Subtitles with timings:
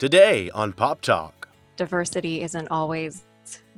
[0.00, 1.46] Today on Pop Talk.
[1.76, 3.24] Diversity isn't always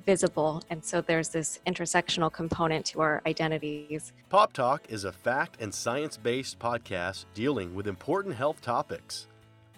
[0.07, 4.13] visible, and so there's this intersectional component to our identities.
[4.29, 9.27] Pop Talk is a fact and science based podcast dealing with important health topics.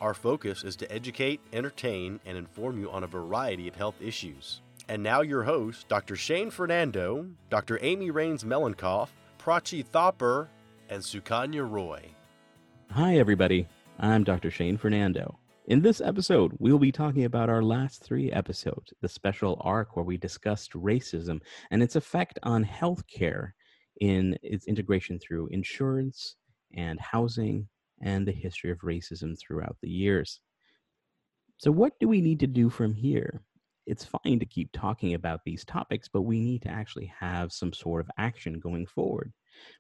[0.03, 4.61] Our focus is to educate, entertain, and inform you on a variety of health issues.
[4.87, 6.15] And now, your hosts, Dr.
[6.15, 7.79] Shane Fernando, Dr.
[7.81, 9.09] Amy Rains Melankoff,
[9.39, 10.49] Prachi Thopper,
[10.91, 12.11] and Sukanya Roy.
[12.91, 13.67] Hi, everybody.
[13.99, 14.51] I'm Dr.
[14.51, 15.39] Shane Fernando.
[15.67, 19.97] In this episode, we will be talking about our last three episodes, the special arc
[19.97, 21.41] where we discussed racism
[21.71, 23.53] and its effect on healthcare
[24.03, 26.37] in its integration through insurance
[26.77, 27.67] and housing
[28.03, 30.39] and the history of racism throughout the years.
[31.57, 33.41] So, what do we need to do from here?
[33.87, 37.73] It's fine to keep talking about these topics, but we need to actually have some
[37.73, 39.33] sort of action going forward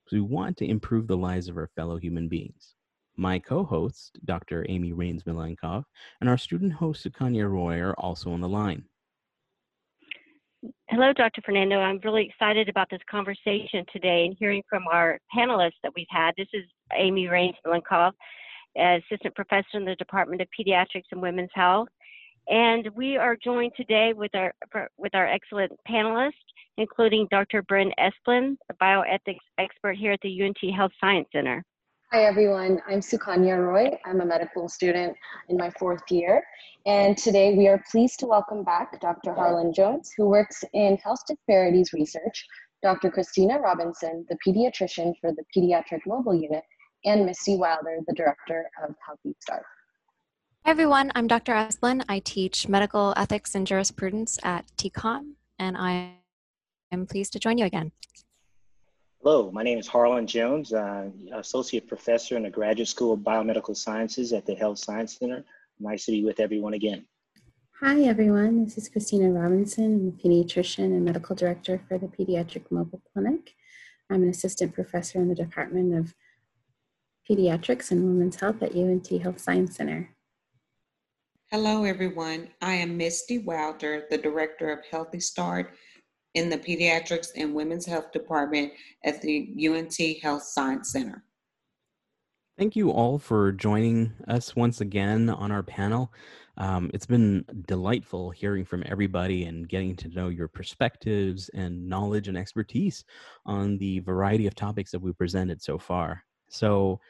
[0.03, 2.75] because we want to improve the lives of our fellow human beings.
[3.17, 4.67] My co host, Dr.
[4.69, 5.85] Amy Rains Milankov,
[6.21, 8.85] and our student host, Sukanya Roy, are also on the line.
[10.89, 11.43] Hello, Dr.
[11.43, 11.79] Fernando.
[11.79, 16.33] I'm really excited about this conversation today and hearing from our panelists that we've had.
[16.37, 16.65] This is
[16.97, 18.13] Amy Rains Milankov,
[18.77, 21.89] Assistant Professor in the Department of Pediatrics and Women's Health.
[22.49, 24.53] And we are joined today with our
[24.99, 26.33] with our excellent panelists,
[26.77, 27.63] including Dr.
[27.63, 31.65] Bryn Esplin, a bioethics expert here at the UNT Health Science Center.
[32.15, 33.91] Hi everyone, I'm Sukanya Roy.
[34.05, 35.17] I'm a medical student
[35.49, 36.45] in my fourth year.
[36.87, 39.35] And today we are pleased to welcome back Dr.
[39.35, 42.47] Harlan Jones, who works in health disparities research,
[42.85, 43.11] Dr.
[43.11, 46.63] Christina Robinson, the pediatrician for the Pediatric Mobile Unit,
[47.05, 49.65] and Misty Wilder, the director of Healthy Start.
[50.65, 51.53] Hi everyone, I'm Dr.
[51.53, 52.05] Esplin.
[52.09, 56.13] I teach medical ethics and jurisprudence at TCOM, and I
[56.93, 57.91] am pleased to join you again.
[59.25, 63.75] Hello, my name is Harlan Jones, uh, Associate Professor in the Graduate School of Biomedical
[63.75, 65.43] Sciences at the Health Science Center.
[65.81, 67.07] Nice to be with everyone again.
[67.81, 68.63] Hi, everyone.
[68.63, 69.85] This is Christina Robinson.
[69.85, 73.55] I'm a pediatrician and medical director for the Pediatric Mobile Clinic.
[74.11, 76.15] I'm an assistant professor in the Department of
[77.27, 80.15] Pediatrics and Women's Health at UNT Health Science Center.
[81.51, 82.51] Hello, everyone.
[82.61, 85.73] I am Misty Wilder, the Director of Healthy Start
[86.35, 88.73] in the Pediatrics and Women's Health Department
[89.05, 91.25] at the UNT Health Science Center.
[92.59, 96.13] Thank you all for joining us once again on our panel.
[96.57, 102.29] Um, it's been delightful hearing from everybody and getting to know your perspectives and knowledge
[102.29, 103.05] and expertise
[103.45, 106.23] on the variety of topics that we presented so far.
[106.49, 107.01] So,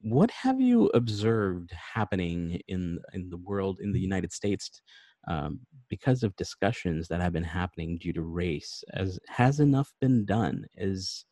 [0.00, 4.80] what have you observed happening in in the world in the United States
[5.28, 10.24] um, because of discussions that have been happening due to race as has enough been
[10.24, 10.64] done?
[10.76, 11.24] Is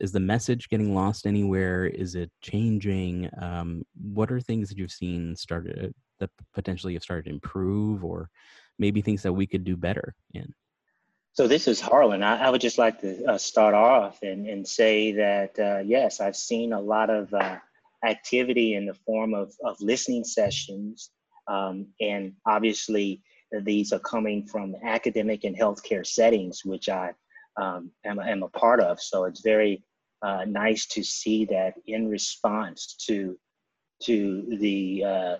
[0.00, 1.86] is the message getting lost anywhere?
[1.86, 3.30] Is it changing?
[3.40, 8.30] Um, what are things that you've seen started that potentially have started to improve or
[8.78, 10.52] maybe things that we could do better in?
[11.32, 12.22] So this is harlan.
[12.22, 16.20] I, I would just like to uh, start off and, and say that uh, yes
[16.20, 17.56] i've seen a lot of uh,
[18.04, 21.10] activity in the form of, of listening sessions
[21.50, 23.22] um, and obviously,
[23.62, 27.12] these are coming from academic and healthcare settings, which I
[27.60, 29.00] um, am, am, a part of.
[29.00, 29.82] So it's very
[30.22, 33.36] uh, nice to see that in response to
[34.04, 35.36] to the, uh,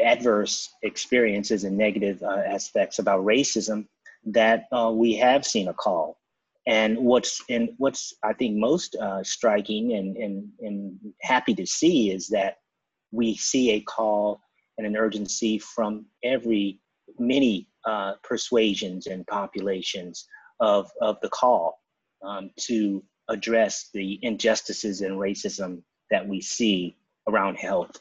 [0.00, 3.86] adverse experiences and negative uh, aspects about racism,
[4.24, 6.16] that uh, we have seen a call.
[6.66, 12.12] And what's and what's I think most uh, striking and, and and happy to see
[12.12, 12.58] is that
[13.10, 14.40] we see a call
[14.78, 16.80] and an urgency from every
[17.18, 20.26] many uh, persuasions and populations
[20.60, 21.80] of, of the call
[22.24, 26.96] um, to address the injustices and racism that we see
[27.28, 28.00] around health.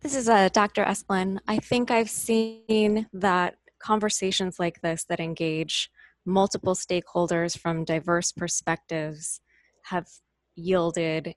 [0.00, 0.84] This is uh, Dr.
[0.84, 1.38] Esplin.
[1.48, 5.90] I think I've seen that conversations like this that engage
[6.24, 9.40] multiple stakeholders from diverse perspectives
[9.84, 10.06] have
[10.54, 11.34] yielded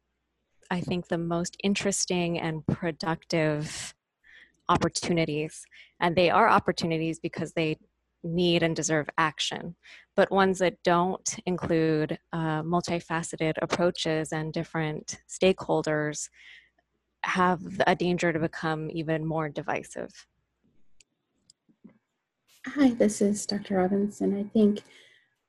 [0.71, 3.93] I think, the most interesting and productive
[4.69, 5.65] opportunities.
[5.99, 7.77] And they are opportunities because they
[8.23, 9.75] need and deserve action.
[10.15, 16.29] But ones that don't include uh, multifaceted approaches and different stakeholders
[17.23, 20.25] have a danger to become even more divisive.
[22.67, 23.77] Hi, this is Dr.
[23.77, 24.37] Robinson.
[24.37, 24.83] I think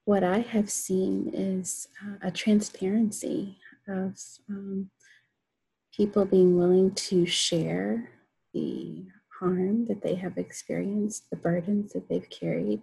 [0.05, 4.19] what I have seen is uh, a transparency of
[4.49, 4.91] um,
[5.95, 8.11] people being willing to share
[8.55, 9.05] the
[9.39, 12.81] harm that they have experienced, the burdens that they've carried.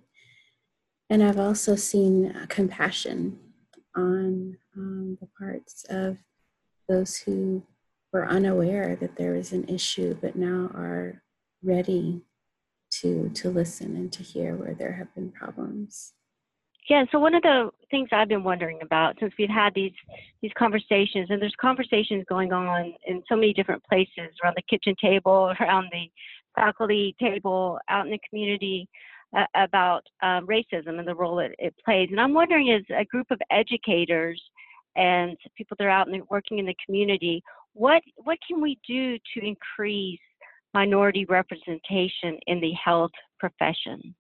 [1.10, 3.40] And I've also seen uh, compassion
[3.96, 6.18] on um, the parts of
[6.88, 7.64] those who
[8.14, 11.24] were unaware that there was an issue, but now are
[11.64, 12.22] ready
[12.92, 16.14] to to listen and to hear where there have been problems.
[16.90, 19.94] Yeah, so one of the things I've been wondering about since we've had these
[20.42, 24.96] these conversations, and there's conversations going on in so many different places around the kitchen
[25.00, 26.10] table, around the
[26.56, 28.90] faculty table, out in the community
[29.38, 32.08] uh, about um, racism and the role it, it plays.
[32.10, 34.42] And I'm wondering, as a group of educators
[34.96, 37.44] and people that are out and working in the community,
[37.74, 40.20] what what can we do to increase
[40.74, 44.16] minority representation in the health profession?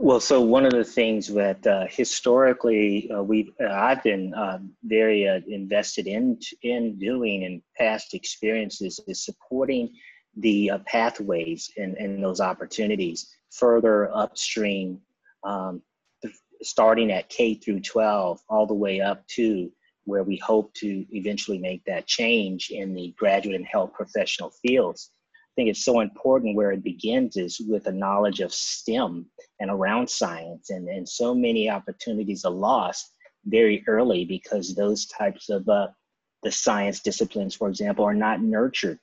[0.00, 4.60] Well, so one of the things that uh, historically uh, we uh, I've been uh,
[4.84, 9.92] very uh, invested in in doing in past experiences is supporting
[10.36, 15.00] the uh, pathways and, and those opportunities further upstream,
[15.42, 15.82] um,
[16.62, 19.68] starting at K through 12, all the way up to
[20.04, 25.10] where we hope to eventually make that change in the graduate and health professional fields
[25.58, 29.26] think it's so important where it begins is with a knowledge of STEM
[29.58, 30.70] and around science.
[30.70, 33.12] And, and so many opportunities are lost
[33.44, 35.88] very early because those types of uh,
[36.44, 39.00] the science disciplines, for example, are not nurtured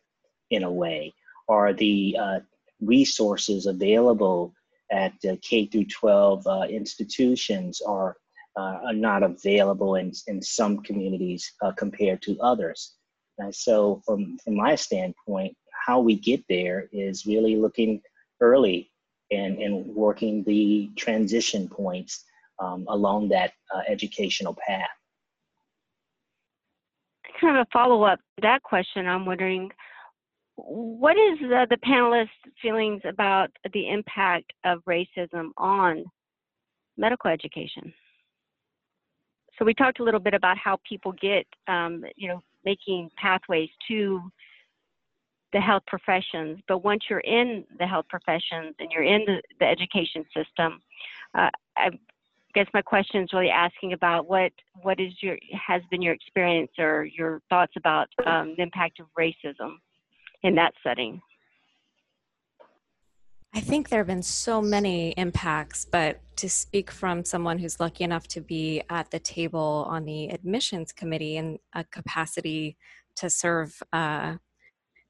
[0.50, 1.14] in a way,
[1.50, 2.40] or the uh,
[2.80, 4.54] resources available
[4.90, 8.16] at uh, K through 12 uh, institutions are,
[8.56, 12.94] uh, are not available in, in some communities uh, compared to others.
[13.40, 18.02] And so from, from my standpoint, how we get there is really looking
[18.42, 18.92] early
[19.32, 22.24] and, and working the transition points
[22.60, 24.90] um, along that uh, educational path.
[27.40, 29.70] Kind of a follow up to that question, I'm wondering
[30.58, 32.30] what is the, the panelists'
[32.62, 36.06] feelings about the impact of racism on
[36.98, 37.94] medical education?
[39.60, 43.70] So we talked a little bit about how people get, um, you know, making pathways
[43.90, 44.22] to
[45.56, 46.60] the health professions.
[46.68, 50.82] But once you're in the health professions and you're in the, the education system,
[51.34, 51.92] uh, I
[52.54, 55.38] guess my question is really asking about what what is your
[55.68, 59.78] has been your experience or your thoughts about um, the impact of racism
[60.44, 61.22] in that setting.
[63.54, 68.04] I think there have been so many impacts, but to speak from someone who's lucky
[68.04, 72.76] enough to be at the table on the admissions committee in a capacity
[73.16, 74.36] to serve uh,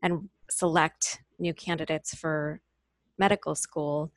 [0.05, 2.61] and select new candidates for
[3.17, 4.13] medical school,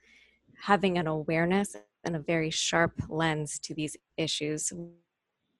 [0.62, 1.75] having an awareness
[2.05, 4.73] and a very sharp lens to these issues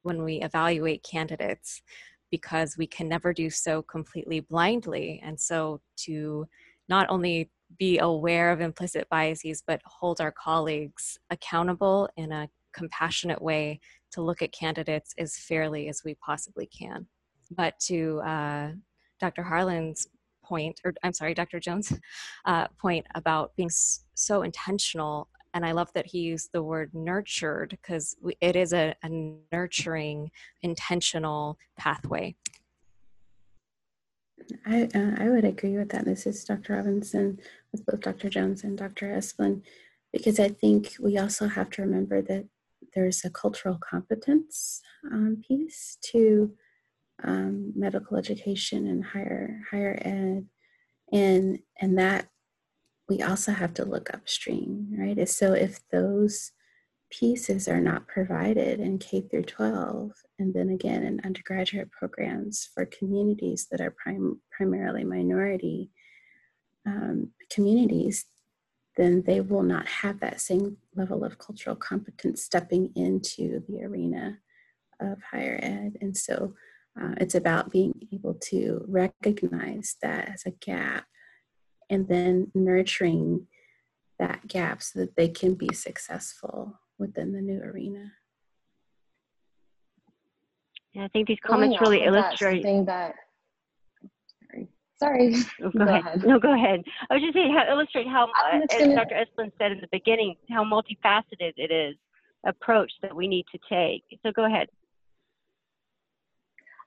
[0.03, 1.83] when we evaluate candidates
[2.31, 5.21] because we can never do so completely blindly.
[5.25, 6.47] And so to
[6.89, 13.43] not only be aware of implicit biases, but hold our colleagues accountable in a compassionate
[13.43, 13.81] way
[14.13, 17.09] to look at candidates as fairly as we possibly can.
[17.51, 18.71] But to uh,
[19.19, 19.43] Dr.
[19.43, 20.07] Harlan's
[20.49, 21.61] point, or I'm sorry, Dr.
[21.61, 21.93] Jones'
[22.45, 23.71] uh, point about being
[24.15, 25.29] so intentional.
[25.55, 29.09] And I love that he used the word nurtured because it is a, a
[29.53, 30.31] nurturing,
[30.63, 32.37] intentional pathway.
[34.67, 36.05] I, uh, I would agree with that.
[36.05, 36.75] This is Dr.
[36.75, 37.39] Robinson
[37.73, 38.29] with both Dr.
[38.29, 39.09] Jones and Dr.
[39.09, 39.63] Esplin,
[40.13, 42.47] because I think we also have to remember that
[42.95, 44.81] there's a cultural competence
[45.11, 46.53] um, piece to
[47.25, 50.47] um, medical education and higher higher ed,
[51.13, 52.29] and and that
[53.09, 55.29] we also have to look upstream, right?
[55.29, 56.53] So if those
[57.11, 62.85] pieces are not provided in K through 12, and then again in undergraduate programs for
[62.85, 65.91] communities that are prim- primarily minority
[66.87, 68.27] um, communities,
[68.97, 74.39] then they will not have that same level of cultural competence stepping into the arena
[75.01, 75.97] of higher ed.
[76.01, 76.55] And so
[77.01, 81.05] uh, it's about being able to recognize that as a gap
[81.91, 83.47] and then nurturing
[84.19, 88.13] that gap so that they can be successful within the new arena.
[90.93, 92.63] Yeah, I think these comments really illustrate.
[92.63, 93.15] Something that,
[94.51, 95.35] sorry, sorry.
[95.63, 96.07] Oh, go, go ahead.
[96.07, 96.25] ahead.
[96.27, 96.83] No, go ahead.
[97.11, 98.97] I was just saying how illustrate how, uh, as gonna...
[98.97, 99.15] Dr.
[99.15, 101.97] Esplin said in the beginning, how multifaceted it is
[102.47, 104.03] approach that we need to take.
[104.25, 104.69] So go ahead.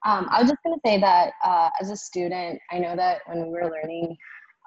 [0.06, 3.22] Um, I was just going to say that uh, as a student, I know that
[3.28, 4.16] when we were learning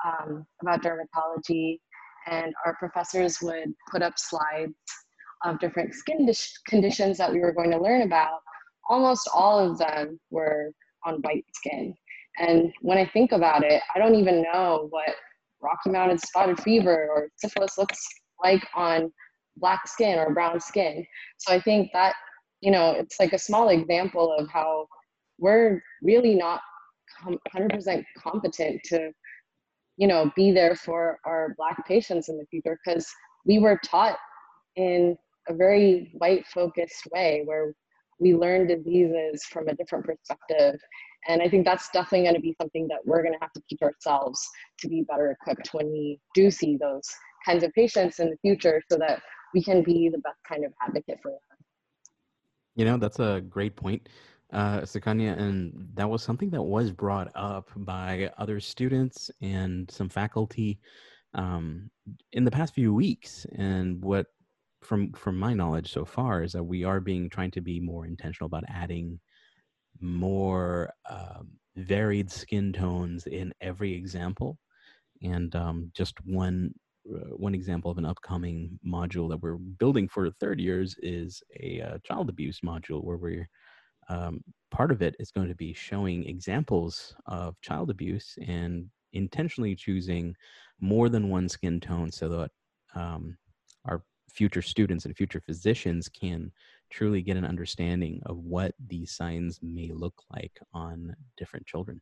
[0.05, 1.79] um, about dermatology,
[2.27, 4.75] and our professors would put up slides
[5.45, 6.31] of different skin
[6.67, 8.41] conditions that we were going to learn about,
[8.89, 10.71] almost all of them were
[11.05, 11.95] on white skin.
[12.39, 15.11] And when I think about it, I don't even know what
[15.61, 18.07] Rocky Mountain spotted fever or syphilis looks
[18.43, 19.13] like on
[19.57, 21.07] black skin or brown skin.
[21.39, 22.15] So I think that,
[22.61, 24.87] you know, it's like a small example of how
[25.45, 26.63] we're really not
[27.23, 29.13] 100% competent to
[29.99, 33.07] you know be there for our black patients in the future because
[33.45, 34.17] we were taught
[34.77, 35.17] in
[35.49, 37.75] a very white focused way where
[38.19, 40.81] we learn diseases from a different perspective.
[41.29, 43.63] And i think that's definitely going to be something that we're going to have to
[43.69, 44.41] teach ourselves
[44.81, 47.07] to be better equipped when we do see those
[47.47, 49.21] kinds of patients in the future so that
[49.53, 51.59] we can be the best kind of advocate for them.
[52.77, 54.09] You know that's a great point
[54.53, 60.09] uh, Sukanya, and that was something that was brought up by other students and some
[60.09, 60.79] faculty
[61.35, 61.91] um,
[62.33, 63.47] in the past few weeks.
[63.57, 64.27] And what,
[64.83, 68.07] from from my knowledge so far, is that we are being trying to be more
[68.07, 69.19] intentional about adding
[70.01, 74.59] more um, varied skin tones in every example.
[75.23, 76.75] And um, just one
[77.13, 81.81] uh, one example of an upcoming module that we're building for third years is a
[81.81, 83.49] uh, child abuse module where we're
[84.09, 89.75] um, part of it is going to be showing examples of child abuse and intentionally
[89.75, 90.35] choosing
[90.81, 92.51] more than one skin tone so that
[92.95, 93.37] um,
[93.87, 96.51] our future students and future physicians can
[96.91, 102.01] truly get an understanding of what these signs may look like on different children.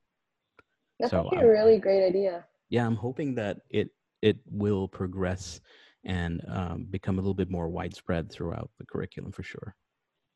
[0.98, 2.44] That's so actually a really great idea.
[2.70, 3.90] Yeah, I'm hoping that it
[4.22, 5.60] it will progress
[6.04, 9.74] and um, become a little bit more widespread throughout the curriculum for sure.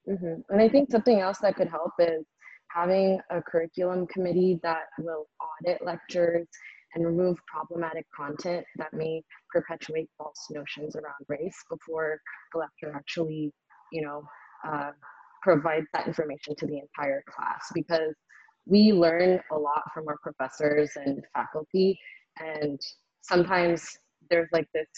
[0.09, 0.41] Mm-hmm.
[0.51, 2.25] And I think something else that could help is
[2.71, 6.47] having a curriculum committee that will audit lectures
[6.95, 12.19] and remove problematic content that may perpetuate false notions around race before
[12.53, 13.53] the lecturer actually,
[13.93, 14.23] you know,
[14.67, 14.91] uh,
[15.43, 18.15] provides that information to the entire class because
[18.67, 21.99] we learn a lot from our professors and faculty
[22.41, 22.81] and
[23.23, 23.97] sometimes
[24.29, 24.89] there's like this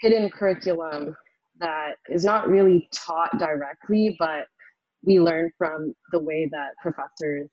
[0.00, 1.14] hidden curriculum
[1.58, 4.46] that is not really taught directly but
[5.04, 7.48] we learn from the way that professors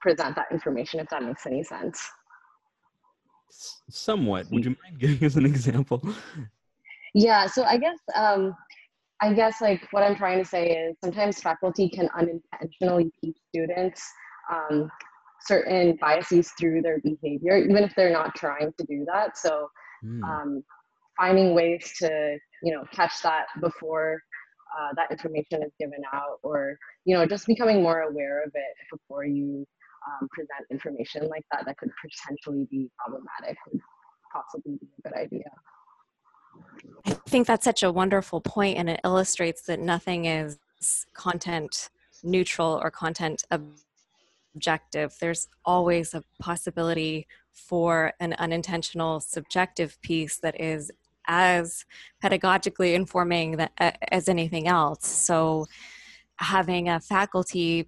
[0.00, 2.02] present that information, if that makes any sense.
[3.88, 4.50] Somewhat.
[4.50, 6.02] Would you mind giving us an example?
[7.14, 8.54] Yeah, so I guess um,
[9.20, 14.02] I guess like what I'm trying to say is sometimes faculty can unintentionally teach students
[14.50, 14.90] um,
[15.42, 19.36] certain biases through their behavior, even if they're not trying to do that.
[19.36, 19.68] So
[20.04, 20.22] mm.
[20.24, 20.64] um,
[21.16, 24.22] finding ways to you know catch that before
[24.78, 28.74] uh, that information is given out or you know just becoming more aware of it
[28.90, 29.66] before you
[30.06, 33.80] um, present information like that that could potentially be problematic would
[34.32, 35.50] possibly be a good idea.
[37.06, 40.58] I think that's such a wonderful point and it illustrates that nothing is
[41.14, 41.90] content
[42.22, 43.44] neutral or content
[44.54, 45.14] objective.
[45.20, 50.90] There's always a possibility for an unintentional subjective piece that is
[51.26, 51.84] as
[52.22, 53.72] pedagogically informing that,
[54.10, 55.06] as anything else.
[55.06, 55.66] So
[56.36, 57.86] having a faculty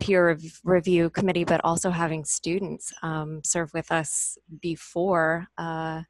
[0.00, 6.02] peer review committee, but also having students um, serve with us before uh,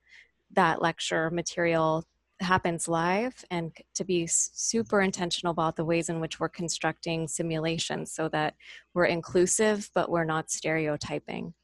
[0.53, 2.05] that lecture material
[2.41, 8.13] happens live and to be super intentional about the ways in which we're constructing simulations
[8.13, 8.55] so that
[8.93, 11.55] we're inclusive but we're not stereotyping.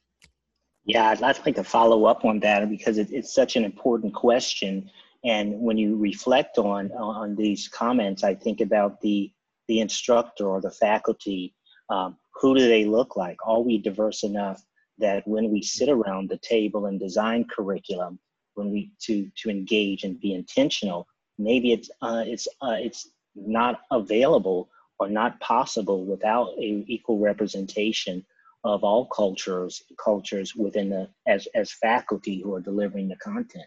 [0.91, 4.91] Yeah, I'd like to follow up on that because it, it's such an important question.
[5.25, 9.31] And when you reflect on on these comments, I think about the
[9.69, 11.55] the instructor or the faculty.
[11.91, 13.37] Um, who do they look like?
[13.47, 14.63] Are we diverse enough
[14.99, 18.19] that when we sit around the table and design curriculum,
[18.55, 21.07] when we to to engage and be intentional,
[21.39, 24.69] maybe it's uh, it's uh, it's not available
[24.99, 28.25] or not possible without a equal representation
[28.65, 33.65] of all cultures cultures within the as as faculty who are delivering the content.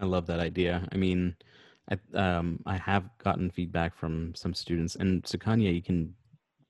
[0.00, 0.86] I love that idea.
[0.92, 1.36] I mean
[1.90, 6.12] i um i have gotten feedback from some students and sukanya you can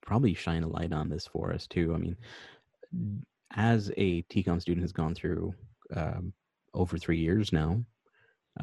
[0.01, 1.95] probably shine a light on this for us too.
[1.95, 2.17] I mean
[3.53, 5.55] as a tcom student has gone through
[5.95, 6.33] um,
[6.75, 7.83] over three years now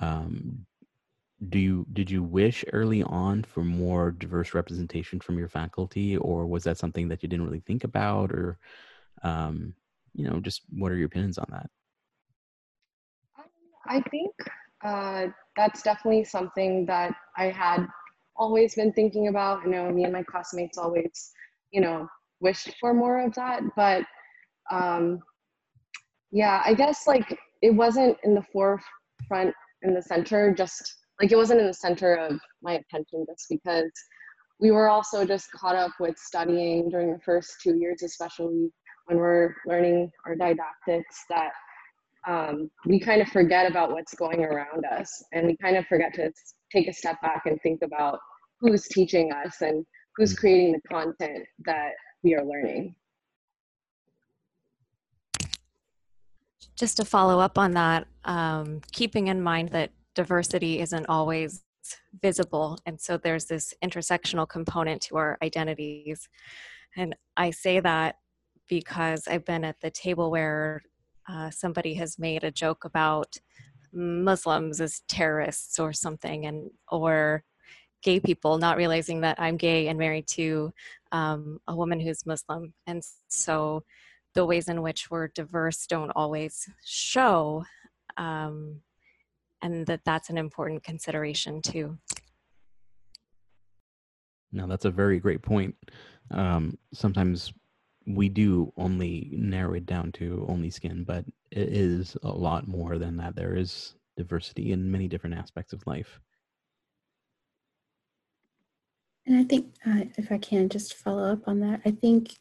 [0.02, 0.66] um,
[1.50, 6.46] do you did you wish early on for more diverse representation from your faculty or
[6.46, 8.58] was that something that you didn't really think about or
[9.24, 9.74] um,
[10.14, 11.70] you know just what are your opinions on that?
[13.88, 14.32] I think
[14.84, 17.88] uh, that's definitely something that i had
[18.36, 19.64] always been thinking about.
[19.64, 21.32] You know me and my classmates always
[21.72, 22.08] you know
[22.40, 24.04] wished for more of that but
[24.72, 25.20] um,
[26.32, 31.36] yeah i guess like it wasn't in the forefront in the center just like it
[31.36, 33.92] wasn't in the center of my attention just because
[34.60, 38.70] we were also just caught up with studying during the first two years, especially
[39.06, 41.52] when we're learning our didactics, that
[42.28, 46.14] um, we kind of forget about what's going around us and we kind of forget
[46.16, 46.32] to
[46.72, 48.20] take a step back and think about
[48.60, 50.38] who's teaching us and who's mm.
[50.38, 51.92] creating the content that
[52.24, 52.96] we are learning.
[56.76, 61.64] Just to follow up on that, um, keeping in mind that diversity isn't always
[62.22, 66.28] visible, and so there's this intersectional component to our identities.
[66.98, 68.16] And I say that
[68.68, 70.82] because I've been at the table where
[71.30, 73.38] uh, somebody has made a joke about
[73.94, 77.44] Muslims as terrorists or something, and or
[78.02, 80.72] gay people not realizing that I'm gay and married to
[81.12, 83.84] um, a woman who's Muslim, and so
[84.34, 87.64] the ways in which we're diverse don't always show,
[88.18, 88.82] um,
[89.62, 91.98] and that that's an important consideration too.
[94.52, 95.76] Now that's a very great point.
[96.32, 97.54] Um, sometimes
[98.08, 102.98] we do only narrow it down to only skin, but it is a lot more
[102.98, 103.36] than that.
[103.36, 106.20] There is diversity in many different aspects of life.
[109.26, 112.38] And I think, uh, if I can just follow up on that, I think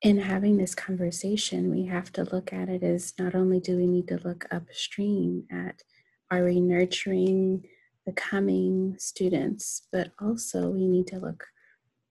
[0.00, 3.86] in having this conversation, we have to look at it as not only do we
[3.86, 5.82] need to look upstream at
[6.30, 7.64] are we nurturing
[8.08, 11.44] the coming students, but also we need to look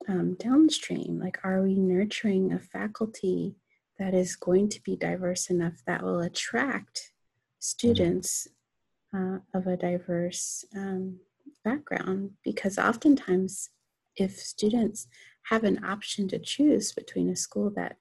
[0.07, 1.19] um, downstream.
[1.19, 3.55] Like, are we nurturing a faculty
[3.97, 7.57] that is going to be diverse enough that will attract mm-hmm.
[7.59, 8.47] students
[9.11, 11.19] uh, of a diverse um,
[11.63, 12.31] background?
[12.43, 13.69] Because oftentimes,
[14.15, 15.07] if students
[15.49, 17.97] have an option to choose between a school that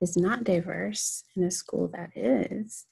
[0.00, 2.86] is not diverse and a school that is,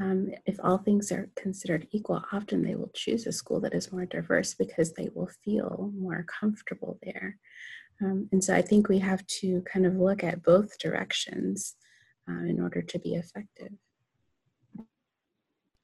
[0.00, 3.92] um, if all things are considered equal, often they will choose a school that is
[3.92, 7.36] more diverse because they will feel more comfortable there.
[8.00, 11.74] Um, and so I think we have to kind of look at both directions
[12.28, 13.72] uh, in order to be effective.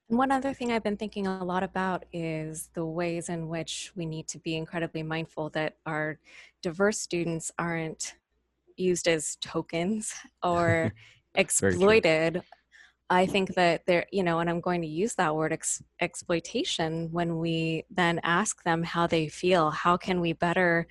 [0.08, 3.90] And one other thing I've been thinking a lot about is the ways in which
[3.96, 6.20] we need to be incredibly mindful that our
[6.62, 8.14] diverse students aren't
[8.76, 10.92] used as tokens or
[11.34, 12.42] exploited.
[13.10, 17.10] I think that there, you know, and I'm going to use that word ex- exploitation
[17.12, 19.70] when we then ask them how they feel.
[19.70, 20.86] How can we better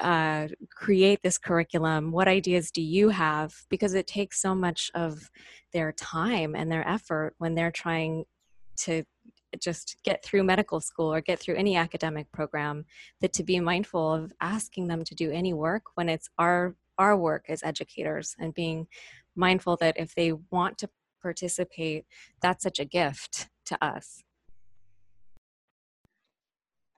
[0.00, 2.12] uh, create this curriculum?
[2.12, 3.54] What ideas do you have?
[3.68, 5.30] Because it takes so much of
[5.72, 8.24] their time and their effort when they're trying
[8.76, 9.02] to
[9.60, 12.84] just get through medical school or get through any academic program
[13.20, 17.16] that to be mindful of asking them to do any work when it's our our
[17.16, 18.86] work as educators and being
[19.34, 20.88] mindful that if they want to
[21.22, 22.04] participate
[22.40, 24.22] that's such a gift to us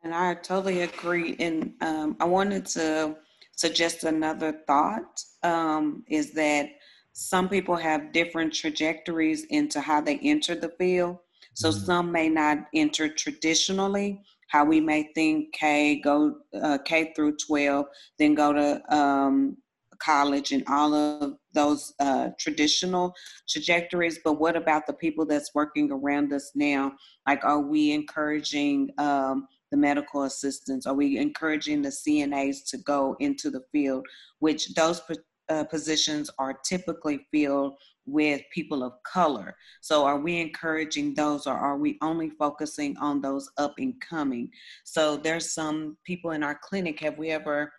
[0.05, 1.35] and I totally agree.
[1.41, 3.17] And um, I wanted to
[3.57, 6.69] suggest another thought um, is that
[7.13, 11.19] some people have different trajectories into how they enter the field.
[11.55, 11.85] So mm-hmm.
[11.85, 17.87] some may not enter traditionally, how we may think K go uh, K through 12,
[18.19, 19.57] then go to um,
[19.99, 23.15] college and all of those uh, traditional
[23.49, 24.21] trajectories.
[24.25, 26.93] But what about the people that's working around us now?
[27.27, 30.87] Like, are we encouraging um, the medical assistants?
[30.87, 34.07] Are we encouraging the CNAs to go into the field,
[34.39, 35.01] which those
[35.49, 37.75] uh, positions are typically filled
[38.07, 39.57] with people of color.
[39.81, 44.51] So, are we encouraging those or are we only focusing on those up and coming?
[44.85, 47.01] So, there's some people in our clinic.
[47.01, 47.73] Have we ever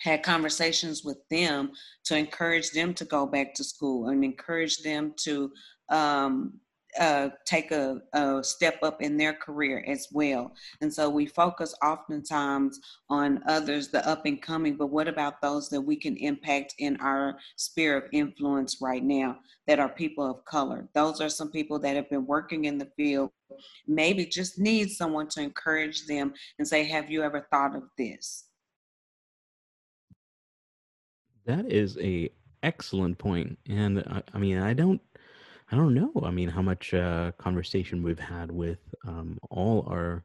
[0.00, 1.70] had conversations with them
[2.04, 5.50] to encourage them to go back to school and encourage them to
[5.90, 6.60] um,
[6.98, 10.52] uh, take a, a, step up in their career as well.
[10.80, 12.80] And so we focus oftentimes
[13.10, 16.96] on others, the up and coming, but what about those that we can impact in
[16.96, 20.88] our sphere of influence right now that are people of color?
[20.94, 23.30] Those are some people that have been working in the field,
[23.86, 28.47] maybe just need someone to encourage them and say, Have you ever thought of this?
[31.48, 32.30] That is a
[32.62, 33.58] excellent.
[33.68, 35.00] And I, I mean, I don't
[35.72, 36.12] I don't know.
[36.24, 40.24] I mean, how much uh, conversation we've had with um, all our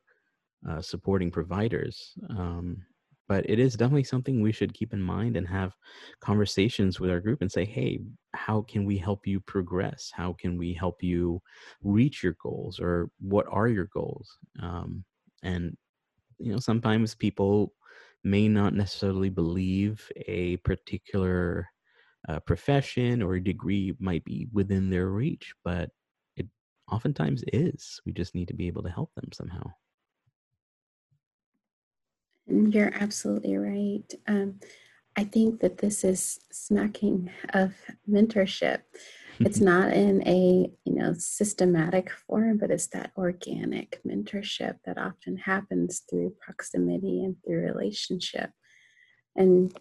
[0.69, 2.13] uh, supporting providers.
[2.29, 2.85] Um,
[3.29, 5.73] but it is definitely something we should keep in mind and have
[6.21, 7.99] conversations with our group and say, hey,
[8.35, 10.11] how can we help you progress?
[10.13, 11.41] How can we help you
[11.83, 12.79] reach your goals?
[12.79, 14.37] Or what are your goals?
[14.61, 15.05] Um,
[15.43, 15.77] and,
[16.39, 17.73] you know, sometimes people
[18.23, 21.67] may not necessarily believe a particular
[22.29, 25.89] a profession or degree might be within their reach, but
[26.37, 26.47] it
[26.89, 27.99] oftentimes is.
[28.05, 29.73] We just need to be able to help them somehow.
[32.47, 34.13] And you're absolutely right.
[34.27, 34.59] Um,
[35.17, 37.73] I think that this is smacking of
[38.09, 38.79] mentorship.
[39.39, 39.65] It's mm-hmm.
[39.65, 46.03] not in a you know systematic form, but it's that organic mentorship that often happens
[46.09, 48.51] through proximity and through relationship.
[49.35, 49.75] And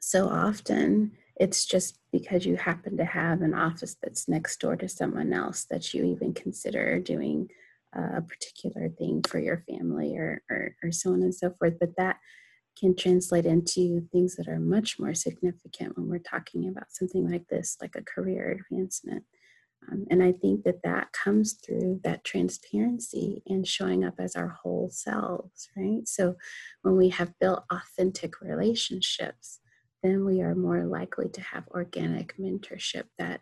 [0.00, 4.88] so often it's just because you happen to have an office that's next door to
[4.88, 7.48] someone else that you even consider doing
[7.96, 11.74] uh, a particular thing for your family or, or, or so on and so forth.
[11.80, 12.18] But that
[12.78, 17.46] can translate into things that are much more significant when we're talking about something like
[17.48, 19.24] this, like a career advancement.
[19.90, 24.48] Um, and I think that that comes through that transparency and showing up as our
[24.48, 26.06] whole selves, right?
[26.06, 26.36] So
[26.82, 29.60] when we have built authentic relationships,
[30.02, 33.40] then we are more likely to have organic mentorship that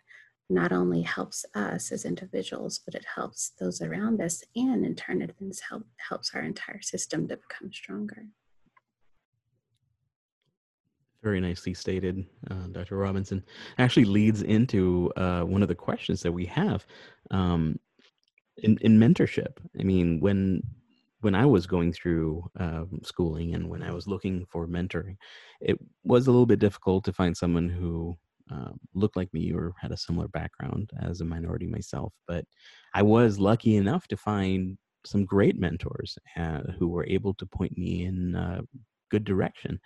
[0.50, 5.22] not only helps us as individuals, but it helps those around us, and in turn,
[5.22, 5.34] it
[5.68, 8.26] help, helps our entire system to become stronger.
[11.22, 12.96] Very nicely stated, uh, Dr.
[12.96, 13.44] Robinson.
[13.78, 16.84] Actually, leads into uh, one of the questions that we have
[17.30, 17.78] um,
[18.58, 19.58] in, in mentorship.
[19.78, 20.62] I mean, when
[21.20, 25.16] when I was going through uh, schooling and when I was looking for mentoring,
[25.60, 28.16] it was a little bit difficult to find someone who
[28.50, 32.12] um, looked like me or had a similar background as a minority myself.
[32.26, 32.44] But
[32.94, 37.78] I was lucky enough to find some great mentors uh, who were able to point
[37.78, 38.62] me in a
[39.10, 39.78] good direction.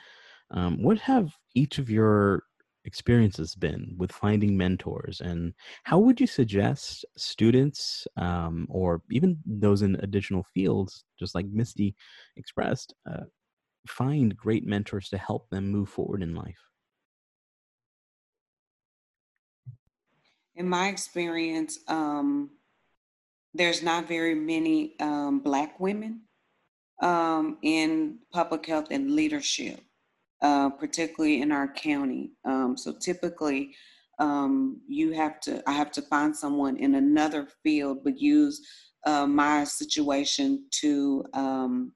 [0.50, 2.44] Um, what have each of your
[2.84, 9.82] experiences been with finding mentors and how would you suggest students um, or even those
[9.82, 11.96] in additional fields just like misty
[12.36, 13.24] expressed uh,
[13.88, 16.58] find great mentors to help them move forward in life?
[20.54, 22.50] In my experience, um,
[23.52, 26.22] there's not very many um, Black women
[27.02, 29.80] um, in public health and leadership,
[30.42, 32.32] uh, particularly in our county.
[32.44, 33.74] Um, so typically,
[34.18, 38.60] um, you have to, I have to find someone in another field, but use
[39.04, 41.92] uh, my situation to um,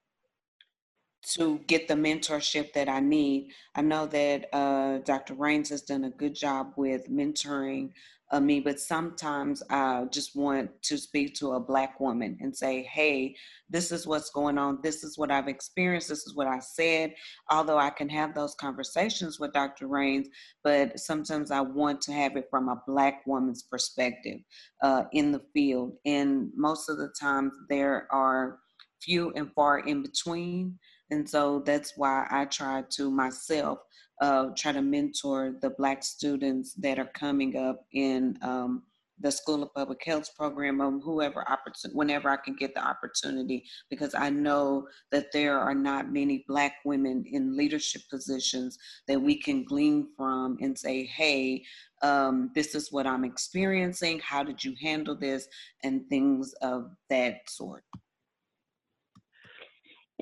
[1.30, 3.50] to get the mentorship that I need.
[3.74, 5.34] I know that uh, Dr.
[5.34, 7.90] Rains has done a good job with mentoring
[8.32, 12.82] uh, me, but sometimes I just want to speak to a Black woman and say,
[12.84, 13.34] hey,
[13.68, 14.78] this is what's going on.
[14.82, 16.08] This is what I've experienced.
[16.08, 17.14] This is what I said.
[17.50, 19.88] Although I can have those conversations with Dr.
[19.88, 20.28] Rains,
[20.62, 24.38] but sometimes I want to have it from a Black woman's perspective
[24.82, 25.94] uh, in the field.
[26.06, 28.60] And most of the times there are
[29.02, 30.78] few and far in between.
[31.10, 33.80] And so that's why I try to myself
[34.20, 38.82] uh, try to mentor the Black students that are coming up in um,
[39.18, 43.64] the School of Public Health program or whoever opportunity, whenever I can get the opportunity,
[43.90, 49.36] because I know that there are not many Black women in leadership positions that we
[49.36, 51.64] can glean from and say, hey,
[52.02, 54.20] um, this is what I'm experiencing.
[54.20, 55.46] How did you handle this?
[55.82, 57.84] And things of that sort.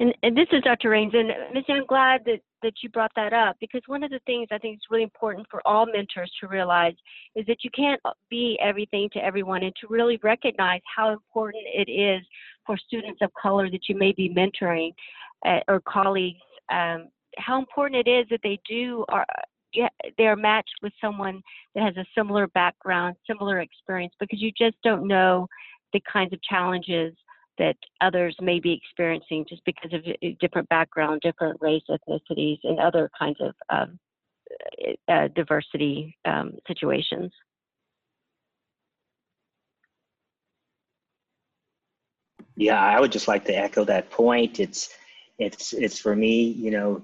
[0.00, 0.90] And, and, this is Dr.
[0.90, 1.64] Rains, and Ms.
[1.68, 4.76] I'm glad that, that you brought that up because one of the things I think
[4.76, 6.94] is really important for all mentors to realize
[7.34, 11.90] is that you can't be everything to everyone and to really recognize how important it
[11.90, 12.24] is
[12.64, 14.92] for students of color that you may be mentoring
[15.44, 16.38] uh, or colleagues,
[16.70, 19.26] um, how important it is that they do are
[19.74, 21.42] yeah, they are matched with someone
[21.74, 25.46] that has a similar background, similar experience, because you just don't know
[25.92, 27.14] the kinds of challenges
[27.58, 32.78] that others may be experiencing just because of uh, different background, different race, ethnicities, and
[32.78, 33.54] other kinds of
[35.08, 37.32] uh, diversity um, situations.
[42.56, 44.58] Yeah, I would just like to echo that point.
[44.58, 44.90] It's
[45.38, 47.02] it's it's for me, you know,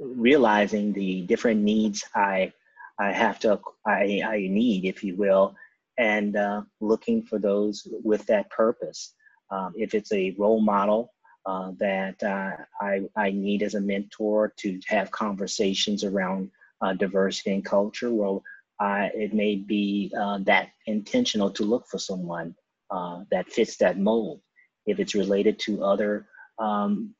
[0.00, 2.52] realizing the different needs I
[2.98, 5.56] I have to I I need, if you will,
[5.98, 9.14] and uh, looking for those with that purpose.
[9.50, 11.12] Um, if it's a role model
[11.46, 17.52] uh, that uh, I, I need as a mentor to have conversations around uh, diversity
[17.54, 18.42] and culture, well,
[18.80, 22.54] it may be uh, that intentional to look for someone
[22.90, 24.40] uh, that fits that mold.
[24.86, 26.26] If it's related to other
[26.58, 27.14] um,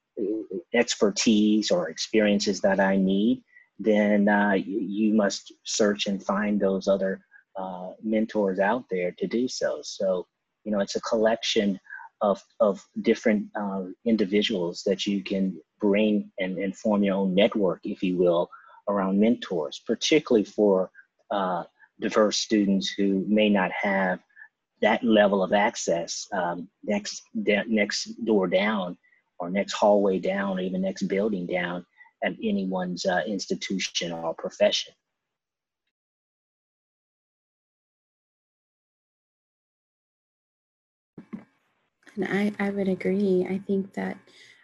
[0.75, 3.43] expertise or experiences that I need,
[3.79, 7.21] then uh, you, you, must search and find those other
[8.03, 9.81] mentors out there to do so.
[9.83, 10.27] So,
[10.65, 11.79] you know, it's a collection
[12.21, 17.81] of, of different uh, individuals that you can bring and, and form your own network,
[17.85, 18.51] if you will,
[18.89, 20.91] around mentors, particularly for
[21.31, 21.65] uh,
[22.01, 24.21] diverse students who may not have
[24.83, 28.97] that level of access um, next next door down
[29.39, 31.85] or next hallway down or even next building down
[32.23, 34.93] at anyone's uh, institution or profession.
[42.17, 43.47] And I, I would agree.
[43.49, 44.17] I think that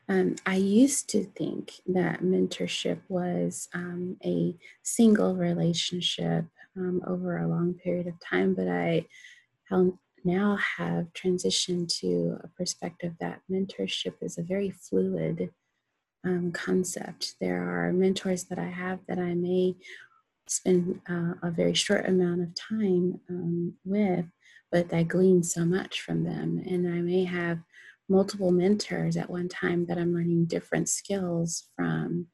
[0.09, 6.45] Um, I used to think that mentorship was um, a single relationship
[6.77, 9.07] um, over a long period of time, but I
[10.25, 15.51] now have transitioned to a perspective that mentorship is a very fluid
[16.25, 17.37] um, concept.
[17.41, 19.77] There are mentors that I have that I may
[20.49, 24.27] spend uh, a very short amount of time um, with,
[24.73, 26.63] but I glean so much from them.
[26.67, 27.59] And I may have
[28.09, 32.27] multiple mentors at one time that I'm learning different skills from.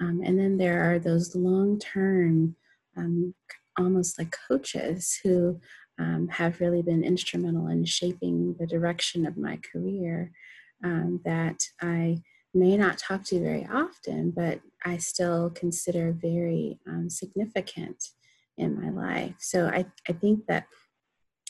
[0.00, 2.54] Um, and then there are those long term,
[2.96, 3.34] um,
[3.78, 5.60] almost like coaches who
[5.98, 10.30] um, have really been instrumental in shaping the direction of my career
[10.84, 12.22] um, that I
[12.54, 18.10] may not talk to very often, but I still consider very um, significant
[18.56, 19.34] in my life.
[19.38, 20.66] So I, I think that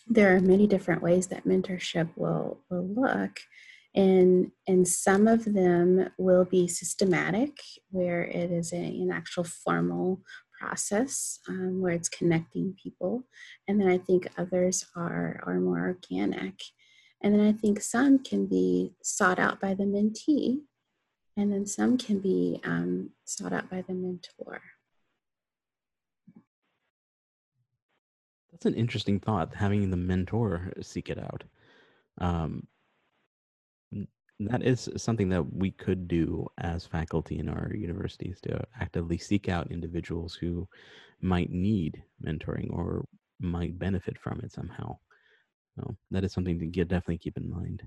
[0.09, 3.41] there are many different ways that mentorship will, will look.
[3.95, 7.59] And, and some of them will be systematic,
[7.91, 10.21] where it is a, an actual formal
[10.59, 13.25] process um, where it's connecting people.
[13.67, 16.61] And then I think others are, are more organic.
[17.23, 20.59] And then I think some can be sought out by the mentee
[21.39, 24.61] and then some can be um, sought out by the mentor.
[28.59, 31.45] That's an interesting thought, having the mentor seek it out.
[32.19, 32.67] Um,
[34.41, 39.49] that is something that we could do as faculty in our universities to actively seek
[39.49, 40.69] out individuals who
[41.21, 43.07] might need mentoring or
[43.41, 44.97] might benefit from it somehow.
[45.77, 47.83] So that is something to get, definitely keep in mind.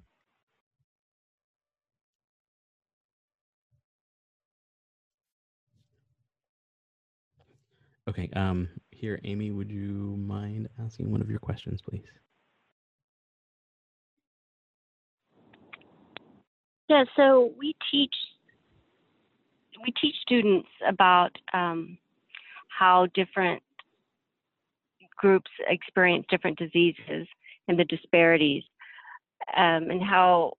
[8.09, 8.29] Okay.
[8.35, 8.69] Um,
[9.01, 12.05] here, Amy, would you mind asking one of your questions, please?
[16.87, 17.03] Yeah.
[17.15, 18.13] So we teach
[19.83, 21.97] we teach students about um,
[22.67, 23.63] how different
[25.17, 27.27] groups experience different diseases
[27.67, 28.63] and the disparities,
[29.57, 30.53] um, and how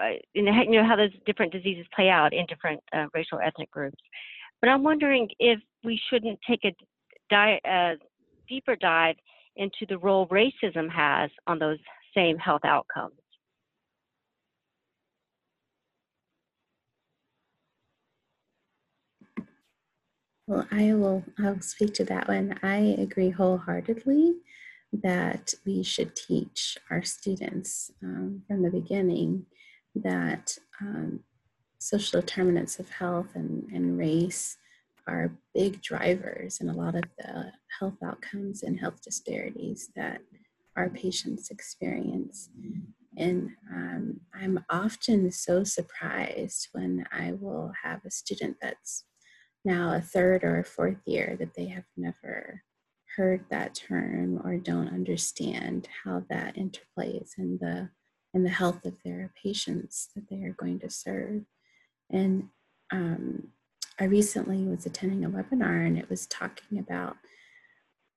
[0.00, 4.02] uh, you know how those different diseases play out in different uh, racial ethnic groups.
[4.62, 6.72] But I'm wondering if we shouldn't take a,
[7.30, 7.94] di- a
[8.48, 9.16] deeper dive
[9.56, 11.78] into the role racism has on those
[12.14, 13.14] same health outcomes.
[20.46, 22.58] Well, I will I'll speak to that one.
[22.62, 24.36] I agree wholeheartedly
[24.92, 29.46] that we should teach our students um, from the beginning
[29.96, 31.20] that um,
[31.78, 34.56] social determinants of health and, and race
[35.06, 40.20] are big drivers in a lot of the health outcomes and health disparities that
[40.76, 42.50] our patients experience.
[43.16, 49.04] And um, I'm often so surprised when I will have a student that's
[49.64, 52.62] now a third or a fourth year that they have never
[53.16, 57.88] heard that term or don't understand how that interplays in the
[58.34, 61.42] in the health of their patients that they are going to serve.
[62.10, 62.50] And
[62.92, 63.48] um,
[63.98, 67.16] I recently was attending a webinar and it was talking about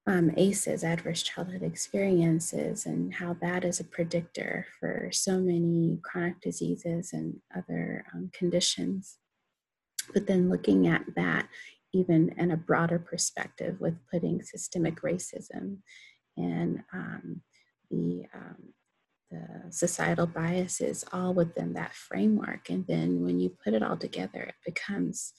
[0.05, 6.41] um, ACEs, adverse childhood experiences, and how that is a predictor for so many chronic
[6.41, 9.17] diseases and other um, conditions.
[10.13, 11.47] But then looking at that
[11.93, 15.77] even in a broader perspective with putting systemic racism
[16.37, 17.41] and um,
[17.89, 18.73] the um,
[19.31, 22.67] the societal biases all within that framework.
[22.71, 25.33] And then when you put it all together, it becomes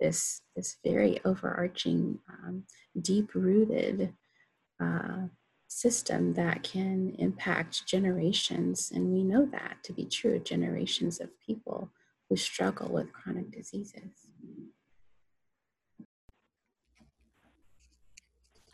[0.00, 2.64] this, this very overarching, um,
[3.00, 4.12] deep rooted
[4.82, 5.26] uh,
[5.68, 8.92] system that can impact generations.
[8.94, 11.90] And we know that to be true generations of people
[12.28, 14.28] who struggle with chronic diseases.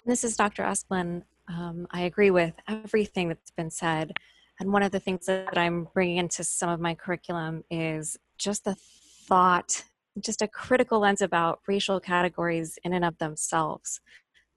[0.04, 0.64] This is Dr.
[0.64, 1.22] Esplin.
[1.48, 4.12] Um, I agree with everything that's been said.
[4.58, 8.64] And one of the things that I'm bringing into some of my curriculum is just
[8.64, 8.76] the
[9.26, 9.84] thought,
[10.20, 14.00] just a critical lens about racial categories in and of themselves,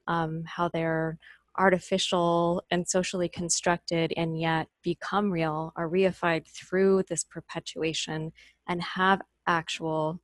[0.07, 1.17] um, how they're
[1.57, 8.31] artificial and socially constructed and yet become real, are reified through this perpetuation
[8.67, 10.19] and have actual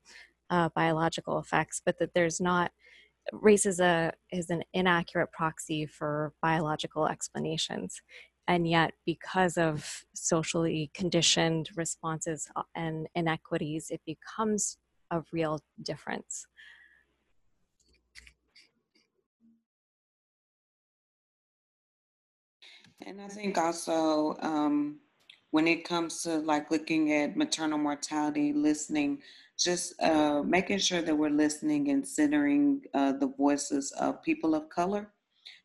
[0.50, 2.72] uh, biological effects, but that there's not
[3.32, 8.02] race is a is an inaccurate proxy for biological explanations.
[8.48, 14.78] And yet because of socially conditioned responses uh, and inequities it becomes
[15.12, 16.47] a real difference.
[23.06, 25.00] And i think also um,
[25.52, 29.21] when it comes to like looking at maternal mortality, listening,
[29.60, 34.69] just uh, making sure that we're listening and centering uh, the voices of people of
[34.69, 35.10] color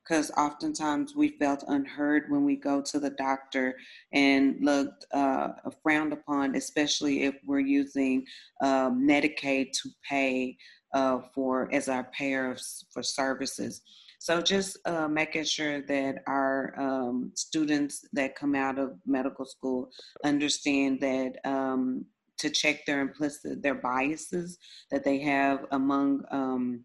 [0.06, 3.76] because oftentimes we felt unheard when we go to the doctor
[4.12, 5.48] and looked uh,
[5.82, 8.24] frowned upon, especially if we're using
[8.62, 10.56] um, Medicaid to pay
[10.94, 12.60] uh, for as our payer of,
[12.92, 13.82] for services.
[14.18, 19.90] So just uh, making sure that our um, students that come out of medical school
[20.24, 22.06] understand that um,
[22.38, 24.58] to check their implicit their biases
[24.90, 26.84] that they have among um,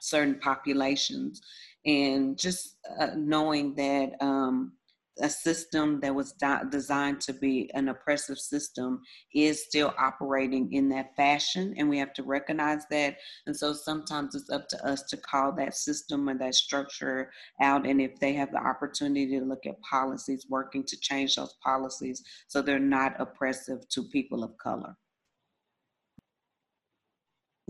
[0.00, 1.40] certain populations
[1.86, 4.72] and just uh, knowing that um,
[5.20, 9.00] a system that was di- designed to be an oppressive system
[9.34, 13.16] is still operating in that fashion and we have to recognize that.
[13.46, 17.86] And so sometimes it's up to us to call that system or that structure out
[17.86, 22.22] and if they have the opportunity to look at policies working to change those policies
[22.48, 24.96] so they're not oppressive to people of color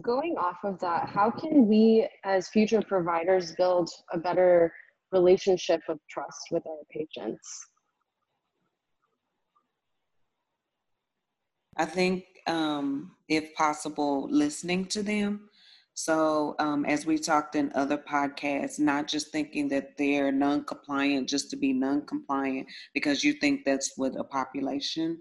[0.00, 4.72] going off of that, how can we as future providers build a better
[5.12, 7.66] relationship of trust with our patients?
[11.76, 15.48] I think, um, if possible, listening to them.
[15.94, 21.28] So, um, as we talked in other podcasts, not just thinking that they're non compliant
[21.28, 25.20] just to be non compliant because you think that's what a population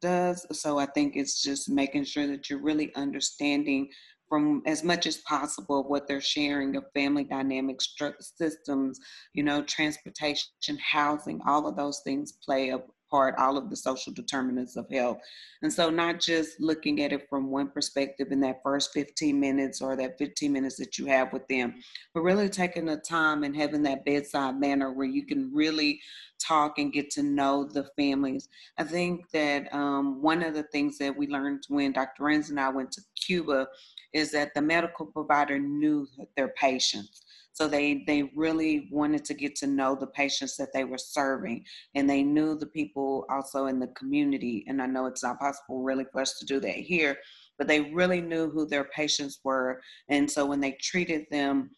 [0.00, 0.46] does.
[0.52, 3.88] So, I think it's just making sure that you're really understanding
[4.30, 8.98] from as much as possible what they're sharing of family dynamics, systems,
[9.34, 14.12] you know, transportation, housing, all of those things play a part, all of the social
[14.12, 15.18] determinants of health.
[15.62, 19.82] And so, not just looking at it from one perspective in that first 15 minutes
[19.82, 21.74] or that 15 minutes that you have with them,
[22.14, 26.00] but really taking the time and having that bedside manner where you can really
[26.40, 28.48] talk and get to know the families.
[28.78, 32.22] I think that um, one of the things that we learned when Dr.
[32.22, 33.66] Renz and I went to Cuba
[34.12, 37.22] is that the medical provider knew their patients.
[37.52, 41.64] So they they really wanted to get to know the patients that they were serving,
[41.94, 44.64] and they knew the people also in the community.
[44.68, 47.16] And I know it's not possible really for us to do that here,
[47.58, 49.80] but they really knew who their patients were.
[50.08, 51.70] And so when they treated them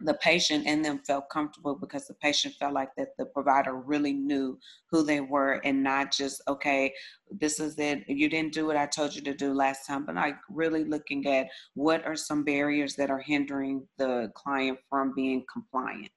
[0.00, 4.12] the patient and them felt comfortable because the patient felt like that the provider really
[4.12, 4.58] knew
[4.90, 6.92] who they were and not just okay
[7.30, 8.02] this is it.
[8.08, 11.26] You didn't do what i told you to do last time but like really looking
[11.26, 16.10] at what are some barriers that are hindering the client from being compliant.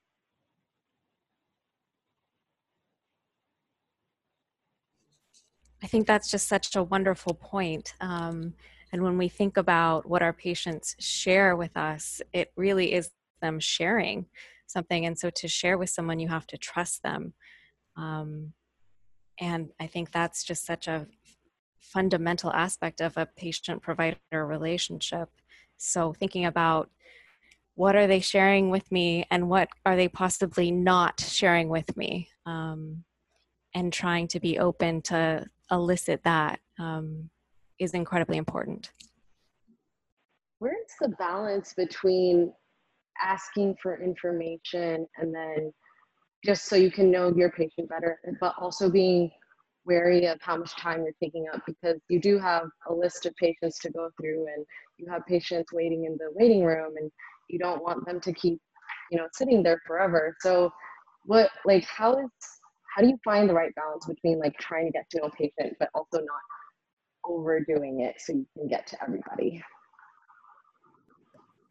[5.84, 8.54] I think that's just such a wonderful point um,
[8.94, 13.10] and when we think about what our patients share with us it really is
[13.44, 14.26] them sharing
[14.66, 17.34] something and so to share with someone you have to trust them.
[17.96, 18.54] Um,
[19.40, 21.08] and i think that's just such a
[21.84, 25.30] fundamental aspect of a patient provider relationship.
[25.78, 26.90] So thinking about
[27.76, 32.30] what are they sharing with me and what are they possibly not sharing with me
[32.46, 33.04] um,
[33.76, 37.30] and trying to be open to elicit that um,
[37.80, 38.92] is incredibly important.
[40.60, 42.54] Where's the balance between
[43.22, 45.72] asking for information and then
[46.46, 49.32] just so you can know your patient better, but also being
[49.86, 53.36] wary of how much time you're taking up because you do have a list of
[53.36, 54.66] patients to go through and
[54.98, 57.12] you have patients waiting in the waiting room and
[57.50, 58.60] you don't want them to keep
[59.12, 60.36] you know sitting there forever.
[60.40, 60.72] So
[61.26, 62.30] what like how is
[62.96, 65.32] how do you find the right balance between like trying to get to know a
[65.32, 66.44] patient but also not
[67.26, 69.62] overdoing it so you can get to everybody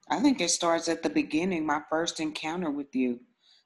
[0.08, 3.20] I think it starts at the beginning, my first encounter with you.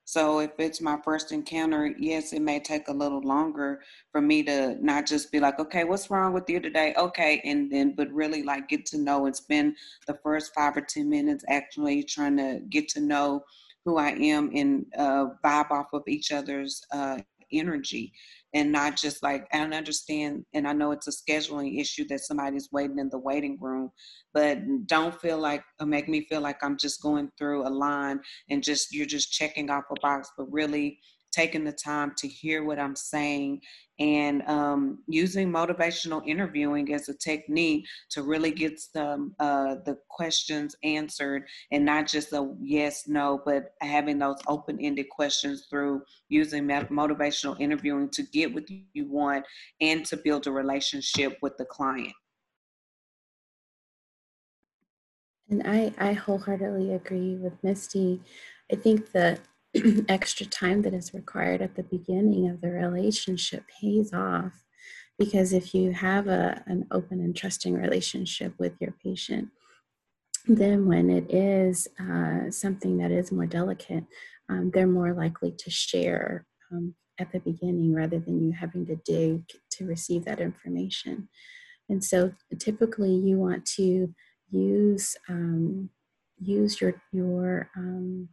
[0.04, 3.80] So if it's my first encounter, yes, it may take a little longer
[4.12, 6.94] for me to not just be like, okay, what's wrong with you today?
[6.96, 9.74] Okay, and then but really like get to know and spend
[10.06, 13.42] the first five or ten minutes actually trying to get to know
[13.84, 17.18] who I am and uh, vibe off of each other's uh,
[17.52, 18.12] energy
[18.56, 22.20] and not just like I don't understand and I know it's a scheduling issue that
[22.20, 23.90] somebody's waiting in the waiting room,
[24.32, 28.62] but don't feel like make me feel like I'm just going through a line and
[28.62, 30.98] just you're just checking off a box, but really
[31.36, 33.60] taking the time to hear what I'm saying
[33.98, 40.74] and um, using motivational interviewing as a technique to really get some uh, the questions
[40.82, 47.58] answered and not just a yes no but having those open-ended questions through using motivational
[47.60, 48.64] interviewing to get what
[48.94, 49.44] you want
[49.80, 52.12] and to build a relationship with the client.
[55.48, 58.20] And i i wholeheartedly agree with misty.
[58.72, 59.38] I think that
[60.08, 64.52] extra time that is required at the beginning of the relationship pays off
[65.18, 69.48] because if you have a, an open and trusting relationship with your patient,
[70.46, 74.04] then when it is uh, something that is more delicate,
[74.48, 78.96] um, they're more likely to share um, at the beginning rather than you having to
[78.96, 81.28] dig to receive that information.
[81.88, 84.14] And so typically you want to
[84.50, 85.90] use um,
[86.38, 88.28] use your your um,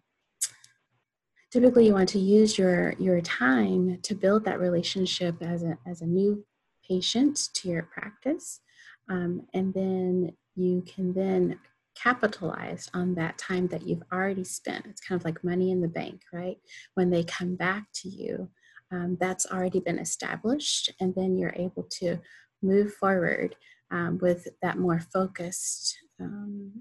[1.53, 6.01] typically you want to use your your time to build that relationship as a as
[6.01, 6.43] a new
[6.89, 8.59] patient to your practice.
[9.07, 11.59] Um, and then you can then
[11.95, 14.87] capitalize on that time that you've already spent.
[14.87, 16.57] It's kind of like money in the bank right?
[16.95, 18.49] When they come back to you
[18.91, 22.17] um, that's already been established and then you're able to
[22.63, 23.55] move forward
[23.91, 26.71] um, with that more focused um,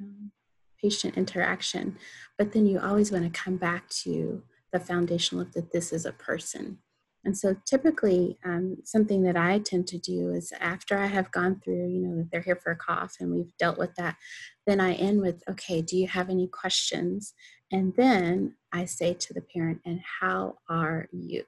[0.00, 0.30] um
[0.82, 1.96] patient interaction.
[2.38, 6.06] But then you always want to come back to the foundational of that this is
[6.06, 6.78] a person.
[7.24, 11.60] And so typically, um, something that I tend to do is after I have gone
[11.60, 14.16] through, you know, that they're here for a cough and we've dealt with that,
[14.66, 17.34] then I end with, okay, do you have any questions?
[17.70, 21.44] And then I say to the parent, and how are you?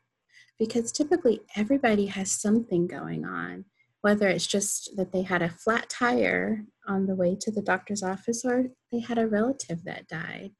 [0.60, 3.64] Because typically everybody has something going on
[4.04, 8.02] whether it's just that they had a flat tire on the way to the doctor's
[8.02, 10.50] office or they had a relative that died.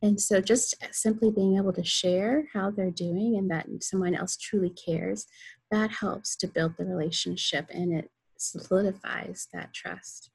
[0.00, 4.36] And so just simply being able to share how they're doing and that someone else
[4.36, 5.26] truly cares,
[5.72, 10.30] that helps to build the relationship and it solidifies that trust.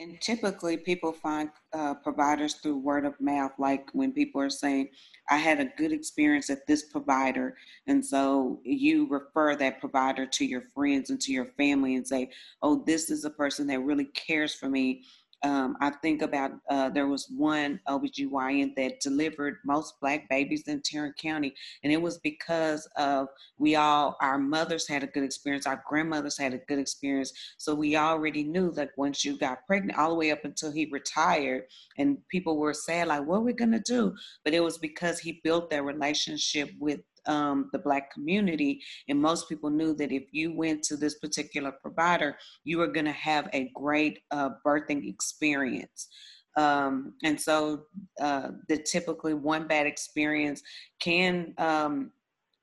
[0.00, 4.88] And typically, people find uh, providers through word of mouth, like when people are saying,
[5.28, 7.58] I had a good experience at this provider.
[7.86, 12.30] And so you refer that provider to your friends and to your family and say,
[12.62, 15.04] Oh, this is a person that really cares for me
[15.42, 20.82] um, I think about uh, there was one OBGYN that delivered most black babies in
[20.82, 21.54] Tarrant County.
[21.82, 23.28] And it was because of
[23.58, 27.32] we all, our mothers had a good experience, our grandmothers had a good experience.
[27.56, 30.88] So we already knew that once you got pregnant, all the way up until he
[30.90, 31.64] retired,
[31.98, 34.14] and people were sad, like, what are we going to do?
[34.44, 38.80] But it was because he built that relationship with um, the Black community.
[39.08, 43.06] And most people knew that if you went to this particular provider, you were going
[43.06, 46.08] to have a great uh, birthing experience.
[46.56, 47.84] Um, and so
[48.20, 50.62] uh, the typically one bad experience
[50.98, 52.10] can um,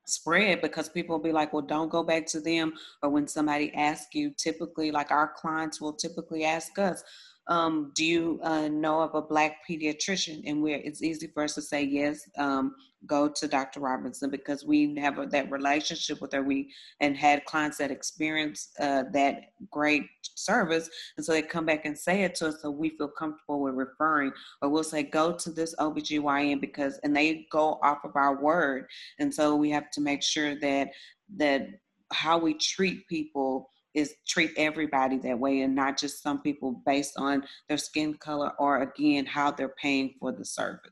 [0.06, 2.74] spread because people will be like, well, don't go back to them.
[3.02, 7.04] Or when somebody asks you, typically, like our clients will typically ask us,
[7.48, 11.56] um, do you uh, know of a black pediatrician and where it's easy for us
[11.56, 12.76] to say yes um,
[13.06, 16.44] go to dr robinson because we have that relationship with her.
[16.44, 21.86] We and had clients that experience uh, that great service and so they come back
[21.86, 24.32] and say it to us so we feel comfortable with referring.
[24.62, 28.88] Or we'll say go to this obgyn because and they go off of our word.
[29.20, 30.90] And so we have to make sure that
[31.38, 31.68] that
[32.12, 37.14] how we treat people is treat everybody that way and not just some people based
[37.18, 40.92] on their skin color or again how they're paying for the service.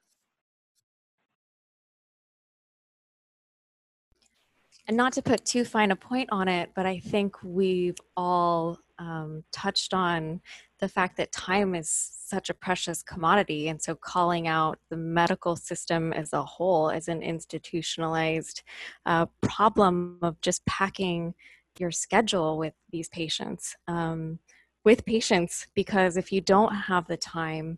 [4.87, 8.77] And not to put too fine a point on it, but I think we've all
[8.99, 10.41] um, touched on
[10.79, 13.67] the fact that time is such a precious commodity.
[13.67, 18.61] And so calling out the medical system as a whole as an institutionalized
[19.05, 21.33] uh, problem of just packing
[21.79, 24.39] your schedule with these patients um,
[24.83, 27.77] with patients because if you don't have the time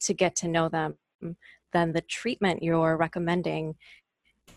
[0.00, 0.96] to get to know them
[1.72, 3.74] then the treatment you're recommending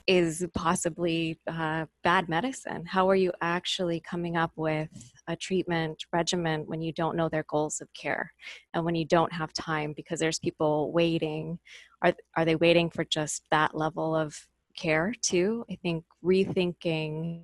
[0.10, 2.84] is possibly uh, bad medicine.
[2.84, 4.89] How are you actually coming up with
[5.28, 8.34] a treatment regimen when you don't know their goals of care
[8.74, 11.60] and when you don't have time because there's people waiting?
[12.01, 14.36] Are, are they waiting for just that level of
[14.76, 15.64] care too?
[15.70, 17.43] I think rethinking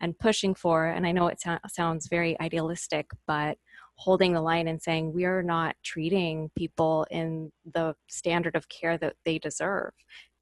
[0.00, 3.58] and pushing for and i know it so- sounds very idealistic but
[4.00, 8.96] holding the line and saying we are not treating people in the standard of care
[8.96, 9.92] that they deserve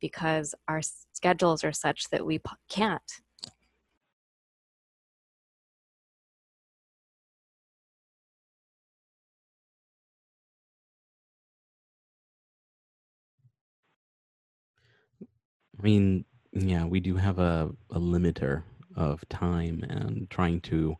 [0.00, 0.80] because our
[1.12, 3.02] schedules are such that we can't.
[15.76, 18.62] I mean, yeah, we do have a, a limiter
[18.94, 20.94] of time and trying to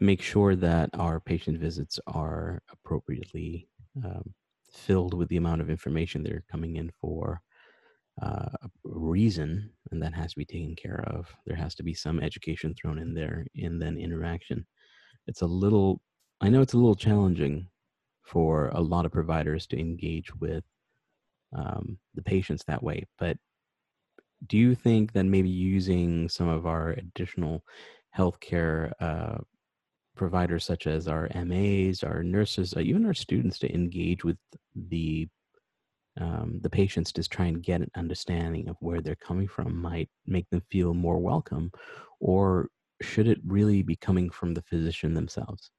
[0.00, 3.68] make sure that our patient visits are appropriately
[4.04, 4.34] um,
[4.70, 7.40] filled with the amount of information they're coming in for
[8.22, 11.34] uh, a reason, and that has to be taken care of.
[11.46, 14.66] There has to be some education thrown in there and then interaction.
[15.26, 16.00] It's a little,
[16.40, 17.68] I know it's a little challenging
[18.22, 20.64] for a lot of providers to engage with
[21.56, 23.36] um, the patients that way, but
[24.46, 27.64] do you think that maybe using some of our additional
[28.16, 29.38] healthcare uh,
[30.14, 34.38] providers, such as our MAs, our nurses, uh, even our students, to engage with
[34.74, 35.28] the
[36.20, 40.08] um, the patients to try and get an understanding of where they're coming from might
[40.26, 41.72] make them feel more welcome,
[42.20, 42.68] or
[43.02, 45.70] should it really be coming from the physician themselves?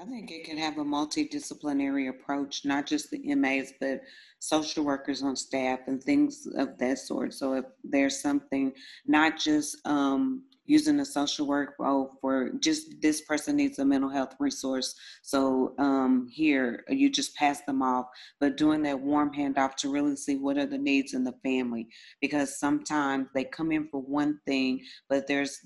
[0.00, 4.02] I think it can have a multidisciplinary approach, not just the MAs, but
[4.38, 7.34] social workers on staff and things of that sort.
[7.34, 8.72] So if there's something,
[9.06, 14.08] not just um, using a social work role for just this person needs a mental
[14.08, 14.94] health resource.
[15.22, 18.06] So um, here you just pass them off,
[18.38, 21.88] but doing that warm handoff to really see what are the needs in the family,
[22.20, 25.58] because sometimes they come in for one thing, but there's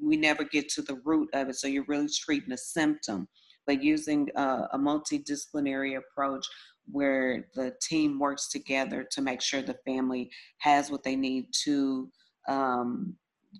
[0.00, 1.56] we never get to the root of it.
[1.56, 3.26] So you're really treating a symptom
[3.70, 6.44] but using a, a multidisciplinary approach
[6.90, 12.10] where the team works together to make sure the family has what they need to
[12.48, 13.14] um,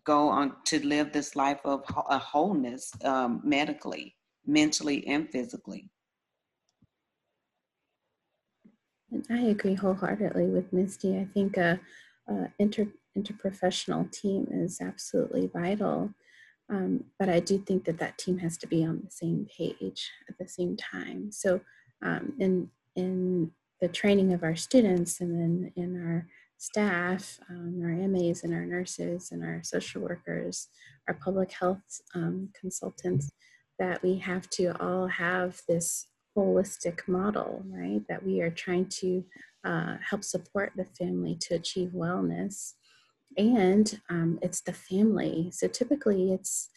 [0.04, 5.88] go on to live this life of a wholeness um, medically, mentally, and physically.
[9.12, 11.18] And I agree wholeheartedly with Misty.
[11.18, 11.78] I think a,
[12.26, 16.12] a inter, interprofessional team is absolutely vital
[16.70, 20.10] um, but I do think that that team has to be on the same page
[20.28, 21.32] at the same time.
[21.32, 21.60] So
[22.02, 23.50] um, in in
[23.80, 26.26] the training of our students and then in our
[26.58, 30.68] staff, um, our MAs and our nurses and our social workers,
[31.08, 33.30] our public health um, consultants,
[33.78, 36.06] that we have to all have this
[36.36, 38.02] holistic model, right?
[38.08, 39.24] That we are trying to
[39.64, 42.74] uh, help support the family to achieve wellness
[43.36, 45.50] and um, it's the family.
[45.52, 46.68] So typically, it's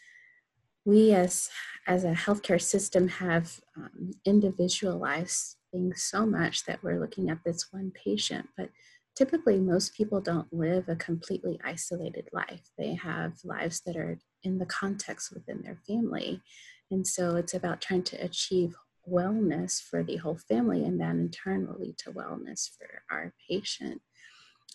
[0.86, 1.50] we as
[1.88, 7.68] as a healthcare system have um, individualized things so much that we're looking at this
[7.72, 8.70] one patient, but
[9.16, 12.70] typically most people don't live a completely isolated life.
[12.78, 16.42] They have lives that are in the context within their family,
[16.92, 18.76] and so it's about trying to achieve
[19.10, 23.34] wellness for the whole family, and that in turn will lead to wellness for our
[23.50, 24.02] patient.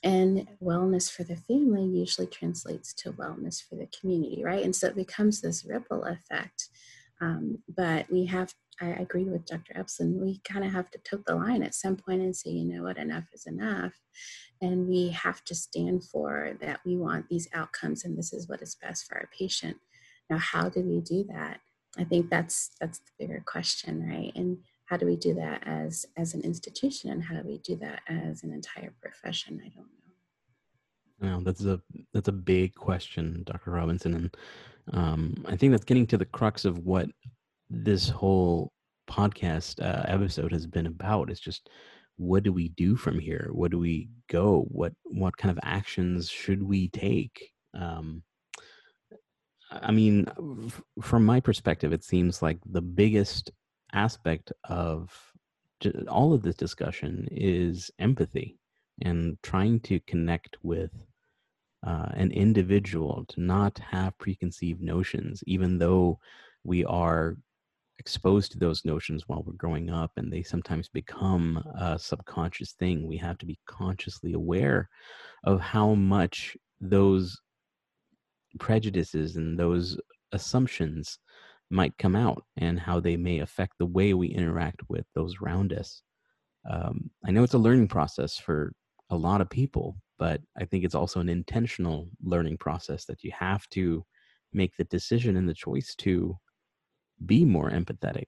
[0.05, 4.65] And wellness for the family usually translates to wellness for the community, right?
[4.65, 6.69] And so it becomes this ripple effect.
[7.21, 9.77] Um, but we have, I agree with Dr.
[9.77, 12.65] Epstein, we kind of have to tote the line at some point and say, you
[12.65, 13.93] know what, enough is enough.
[14.63, 18.63] And we have to stand for that we want these outcomes and this is what
[18.63, 19.79] is best for our patient.
[20.31, 21.61] Now, how do we do that?
[21.97, 24.33] I think that's that's the bigger question, right?
[24.37, 27.11] And how do we do that as as an institution?
[27.11, 29.61] And how do we do that as an entire profession?
[29.65, 29.87] I don't
[31.21, 31.29] know.
[31.29, 31.81] Well that's a
[32.15, 34.15] that's a big question dr robinson.
[34.15, 34.37] And
[34.93, 37.09] um, i think that's getting to the crux of what
[37.69, 38.73] this whole
[39.09, 41.31] podcast uh, episode has been about.
[41.31, 41.69] Is just
[42.17, 43.51] what do we do from here?
[43.53, 44.67] What do we go?
[44.69, 47.53] What what kind of actions should we take?
[47.75, 48.23] Um,
[49.71, 50.27] i mean
[51.03, 53.51] from my perspective it seems like the biggest
[53.93, 55.11] aspect of
[56.09, 58.59] all of this discussion is empathy
[59.03, 60.91] and trying to connect with
[61.87, 66.19] uh, an individual to not have preconceived notions, even though
[66.65, 67.37] we are
[67.99, 73.07] exposed to those notions while we're growing up and they sometimes become a subconscious thing.
[73.07, 74.89] We have to be consciously aware
[75.45, 77.41] of how much those
[78.59, 79.99] prejudices and those
[80.33, 81.19] assumptions
[81.71, 85.73] might come out and how they may affect the way we interact with those around
[85.73, 86.03] us.
[86.69, 88.73] Um, I know it's a learning process for
[89.11, 93.33] a lot of people, but I think it's also an intentional learning process that you
[93.39, 94.05] have to
[94.53, 96.37] make the decision and the choice to
[97.27, 98.27] be more empathetic,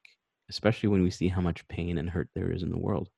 [0.49, 3.09] especially when we see how much pain and hurt there is in the world.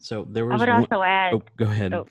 [0.00, 0.56] So there was.
[0.56, 1.34] I would also one, add.
[1.34, 1.94] Oh, go ahead.
[1.94, 2.06] Oh,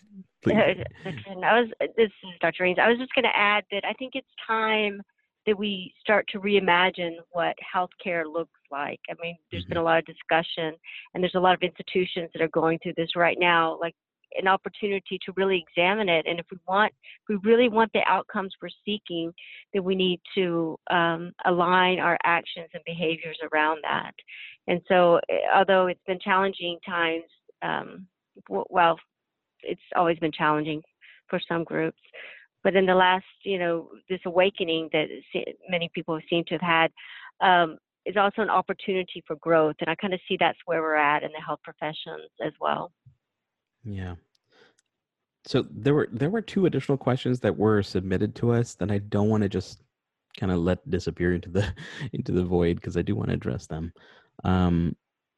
[0.47, 1.69] I was.
[1.95, 2.63] This is Dr.
[2.63, 2.77] Rains.
[2.81, 5.01] I was just going to add that I think it's time
[5.45, 8.99] that we start to reimagine what healthcare looks like.
[9.09, 9.87] I mean, there's been a mm-hmm.
[9.87, 10.73] lot of discussion,
[11.13, 13.95] and there's a lot of institutions that are going through this right now, like
[14.35, 16.25] an opportunity to really examine it.
[16.27, 19.31] And if we want, if we really want the outcomes we're seeking,
[19.73, 24.13] then we need to um, align our actions and behaviors around that.
[24.67, 27.25] And so, eh, although it's been challenging times,
[27.61, 28.07] um,
[28.49, 28.97] well,
[29.63, 30.81] it's always been challenging
[31.29, 31.99] for some groups.
[32.63, 35.07] But in the last, you know, this awakening that
[35.69, 36.91] many people seem to have had
[37.41, 39.75] um, is also an opportunity for growth.
[39.81, 42.91] And I kind of see that's where we're at in the health professions as well.
[43.83, 44.15] Yeah.
[45.45, 48.99] So there were there were two additional questions that were submitted to us that I
[48.99, 49.81] don't want to just
[50.39, 51.73] kind of let disappear into the
[52.13, 53.91] into the void because I do want to address them.
[54.45, 54.95] Um,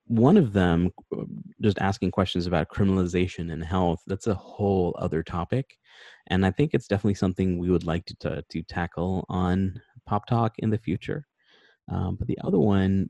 [0.08, 1.24] one of them, uh,
[1.62, 5.78] just asking questions about criminalization and health, that's a whole other topic,
[6.28, 10.28] and I think it's definitely something we would like to to, to tackle on Pop
[10.28, 11.26] Talk in the future.
[11.92, 13.10] Um, but the other one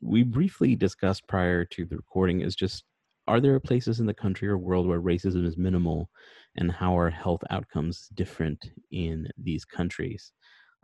[0.00, 2.84] we briefly discussed prior to the recording is just
[3.28, 6.10] are there places in the country or world where racism is minimal
[6.56, 10.32] and how are health outcomes different in these countries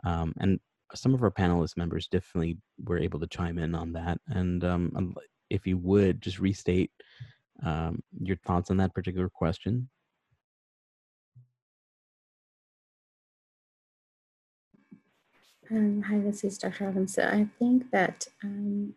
[0.05, 0.61] um, and
[0.95, 5.15] some of our panelist members definitely were able to chime in on that and um,
[5.51, 6.91] if you would just restate
[7.65, 9.89] um, your thoughts on that particular question
[15.69, 16.87] Um, hi, this is Dr.
[16.87, 17.27] Robinson.
[17.27, 18.95] I think that um,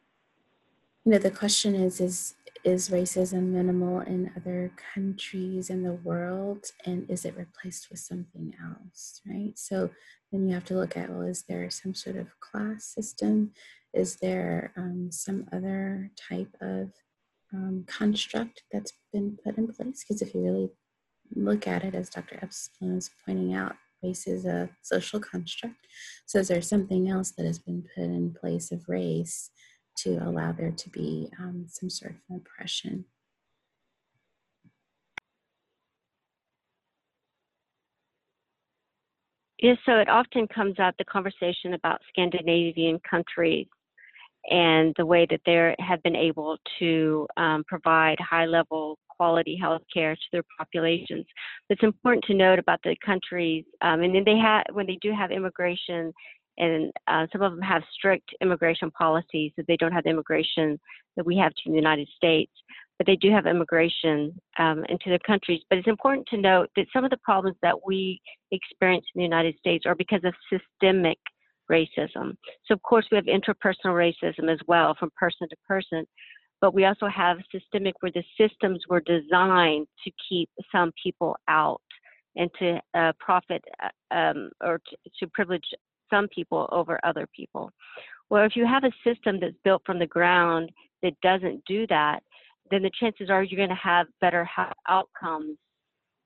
[1.06, 2.36] you know the question is is
[2.66, 6.66] is racism minimal in other countries in the world?
[6.86, 9.54] And is it replaced with something else right?
[9.56, 9.92] So
[10.32, 13.52] then you have to look at well is there some sort of class system?
[13.94, 16.92] Is there um, some other type of
[17.54, 20.04] um, construct that's been put in place?
[20.04, 20.70] Because if you really
[21.36, 25.76] look at it as dr epstein was pointing out race is a social construct.
[26.26, 29.52] So is there something else that has been put in place of race
[30.04, 33.06] to allow there to be um, some sort of oppression.
[39.62, 43.68] Yes, so it often comes up the conversation about Scandinavian countries
[44.50, 49.82] and the way that they have been able to um, provide high level quality health
[49.94, 51.26] care to their populations.
[51.68, 54.98] But it's important to note about the countries, um, and then they have when they
[55.02, 56.14] do have immigration
[56.60, 60.80] and uh, some of them have strict immigration policies that they don't have immigration
[61.16, 62.52] that we have to the United States,
[62.98, 65.62] but they do have immigration um, into their countries.
[65.70, 69.24] But it's important to note that some of the problems that we experience in the
[69.24, 71.18] United States are because of systemic
[71.72, 72.36] racism.
[72.66, 76.06] So, of course, we have interpersonal racism as well from person to person,
[76.62, 81.82] but we also have systemic where the systems were designed to keep some people out
[82.36, 85.64] and to uh, profit uh, um, or to, to privilege
[86.10, 87.72] some people over other people.
[88.30, 92.22] Well, if you have a system that's built from the ground that doesn't do that,
[92.70, 94.48] then the chances are you're going to have better
[94.88, 95.58] outcomes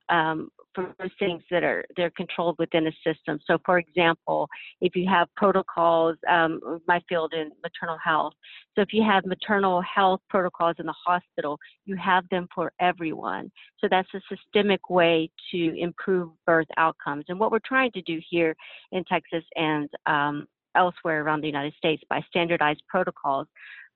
[0.09, 3.39] um, for those things that are they're controlled within a system.
[3.45, 4.47] So, for example,
[4.81, 8.33] if you have protocols, um, my field in maternal health.
[8.75, 13.51] So, if you have maternal health protocols in the hospital, you have them for everyone.
[13.79, 17.25] So, that's a systemic way to improve birth outcomes.
[17.29, 18.55] And what we're trying to do here
[18.91, 23.47] in Texas and um, elsewhere around the United States by standardized protocols.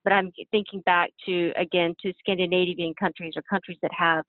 [0.04, 4.24] But I'm thinking back to again to Scandinavian countries or countries that have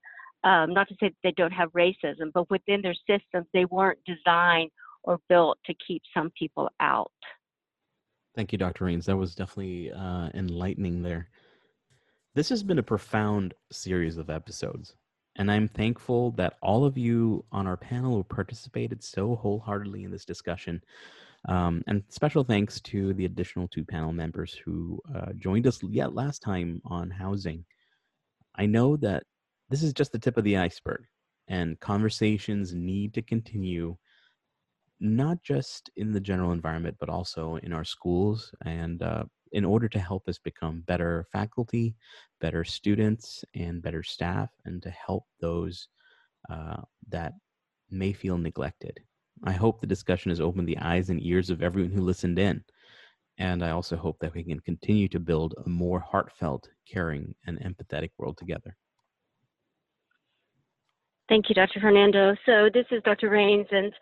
[0.44, 3.98] um, not to say that they don't have racism, but within their systems, they weren't
[4.06, 4.70] designed
[5.02, 7.12] or built to keep some people out.
[8.34, 8.84] Thank you, Dr.
[8.84, 9.06] Rains.
[9.06, 11.28] That was definitely uh, enlightening there.
[12.34, 14.94] This has been a profound series of episodes,
[15.36, 20.10] and I'm thankful that all of you on our panel who participated so wholeheartedly in
[20.10, 20.80] this discussion.
[21.48, 26.14] Um, and special thanks to the additional two panel members who uh, joined us yet
[26.14, 27.64] last time on housing.
[28.56, 29.22] I know that
[29.70, 31.04] this is just the tip of the iceberg,
[31.48, 33.96] and conversations need to continue
[35.00, 39.88] not just in the general environment, but also in our schools, and uh, in order
[39.88, 41.94] to help us become better faculty,
[42.40, 45.88] better students, and better staff, and to help those
[46.50, 47.32] uh, that
[47.90, 48.98] may feel neglected.
[49.44, 52.62] I hope the discussion has opened the eyes and ears of everyone who listened in.
[53.38, 57.60] And I also hope that we can continue to build a more heartfelt, caring, and
[57.60, 58.76] empathetic world together.
[61.28, 61.80] Thank you, Dr.
[61.80, 62.34] Fernando.
[62.46, 63.28] So this is Dr.
[63.28, 63.92] Rains, and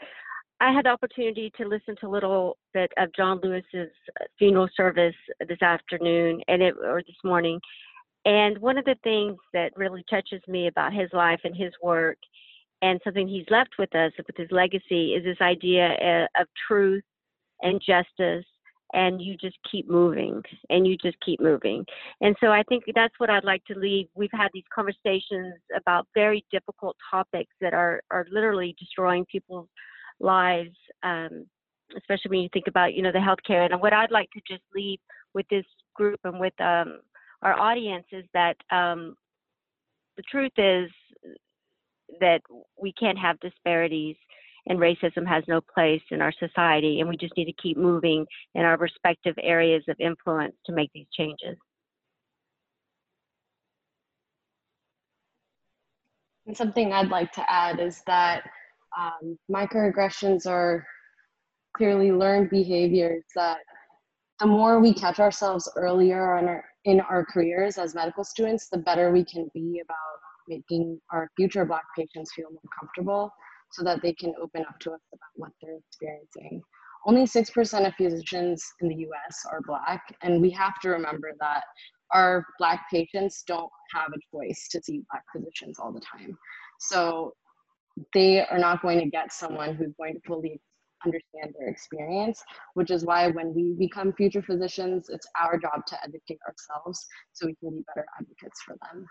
[0.60, 3.90] I had the opportunity to listen to a little bit of John Lewis's
[4.38, 5.14] funeral service
[5.48, 7.60] this afternoon and it or this morning.
[8.24, 12.16] And one of the things that really touches me about his life and his work
[12.80, 17.04] and something he's left with us with his legacy is this idea uh, of truth
[17.62, 18.44] and justice
[18.92, 21.84] and you just keep moving and you just keep moving.
[22.20, 24.06] And so I think that's what I'd like to leave.
[24.14, 29.68] We've had these conversations about very difficult topics that are, are literally destroying people's
[30.20, 31.46] lives, um,
[31.96, 33.70] especially when you think about, you know, the healthcare.
[33.70, 34.98] And what I'd like to just leave
[35.34, 37.00] with this group and with um,
[37.42, 39.16] our audience is that um,
[40.16, 40.90] the truth is
[42.20, 42.40] that
[42.80, 44.16] we can't have disparities
[44.68, 48.26] and racism has no place in our society, and we just need to keep moving
[48.54, 51.56] in our respective areas of influence to make these changes.
[56.46, 58.44] And something I'd like to add is that
[58.98, 60.86] um, microaggressions are
[61.76, 63.58] clearly learned behaviors that
[64.40, 68.78] the more we catch ourselves earlier in our, in our careers as medical students, the
[68.78, 69.96] better we can be about
[70.48, 73.32] making our future Black patients feel more comfortable
[73.72, 76.62] so that they can open up to us about what they're experiencing.
[77.06, 81.64] Only 6% of physicians in the US are Black, and we have to remember that
[82.12, 86.36] our Black patients don't have a choice to see Black physicians all the time.
[86.78, 87.32] So
[88.12, 90.60] they are not going to get someone who's going to fully
[91.04, 92.42] understand their experience,
[92.74, 97.46] which is why when we become future physicians, it's our job to educate ourselves so
[97.46, 99.06] we can be better advocates for them.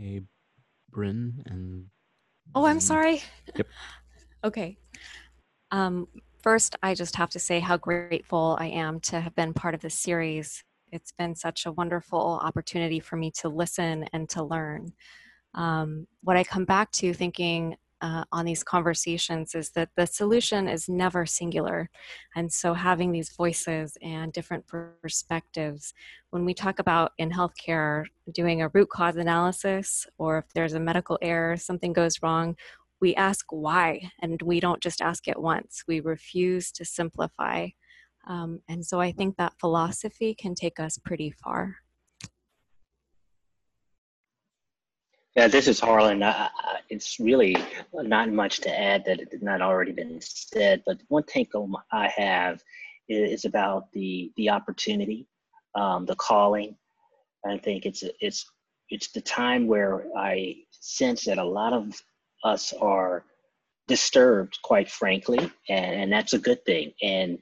[0.00, 0.22] Okay,
[0.90, 1.84] Bryn and.
[2.54, 3.22] Oh, I'm sorry.
[3.54, 3.66] Yep.
[4.44, 4.78] okay.
[5.70, 6.08] Um,
[6.42, 9.82] first, I just have to say how grateful I am to have been part of
[9.82, 10.64] this series.
[10.90, 14.92] It's been such a wonderful opportunity for me to listen and to learn.
[15.54, 20.68] Um, what I come back to thinking uh, on these conversations is that the solution
[20.68, 21.90] is never singular.
[22.34, 25.92] And so, having these voices and different perspectives,
[26.30, 30.80] when we talk about in healthcare doing a root cause analysis, or if there's a
[30.80, 32.56] medical error, something goes wrong,
[33.00, 35.84] we ask why, and we don't just ask it once.
[35.86, 37.68] We refuse to simplify.
[38.26, 41.76] Um, and so, I think that philosophy can take us pretty far.
[45.36, 46.22] Yeah, this is Harlan.
[46.90, 47.56] It's really
[47.94, 51.52] not much to add that has not already been said, but one take
[51.92, 52.62] I have
[53.08, 55.26] is about the the opportunity,
[55.74, 56.76] um, the calling.
[57.46, 58.46] I think it's it's
[58.90, 62.02] it's the time where I sense that a lot of
[62.44, 63.24] us are
[63.88, 66.92] disturbed, quite frankly, and, and that's a good thing.
[67.02, 67.38] And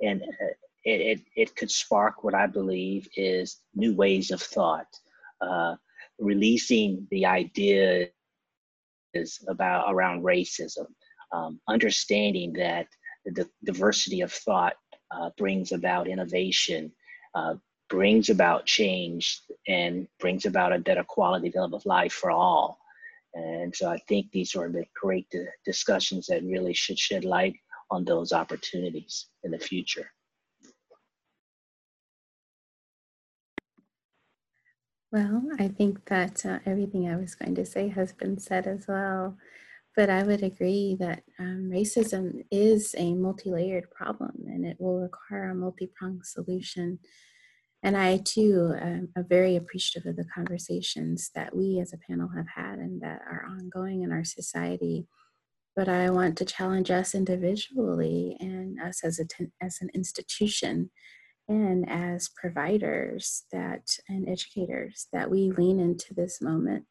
[0.00, 4.88] and uh, it, it, it could spark what I believe is new ways of thought.
[5.40, 5.76] Uh,
[6.18, 8.08] releasing the ideas
[9.48, 10.86] about around racism,
[11.32, 12.86] um, understanding that
[13.24, 14.74] the diversity of thought
[15.10, 16.92] uh, brings about innovation,
[17.34, 17.54] uh,
[17.88, 22.78] brings about change, and brings about a better quality of life for all.
[23.34, 25.26] And so I think these are the great
[25.64, 27.54] discussions that really should shed light
[27.90, 30.10] on those opportunities in the future.
[35.12, 38.86] Well, I think that uh, everything I was going to say has been said as
[38.88, 39.36] well.
[39.94, 45.00] But I would agree that um, racism is a multi layered problem and it will
[45.00, 46.98] require a multi pronged solution.
[47.82, 52.48] And I too am very appreciative of the conversations that we as a panel have
[52.48, 55.06] had and that are ongoing in our society.
[55.76, 59.26] But I want to challenge us individually and us as, a,
[59.60, 60.90] as an institution
[61.48, 66.84] and as providers that and educators that we lean into this moment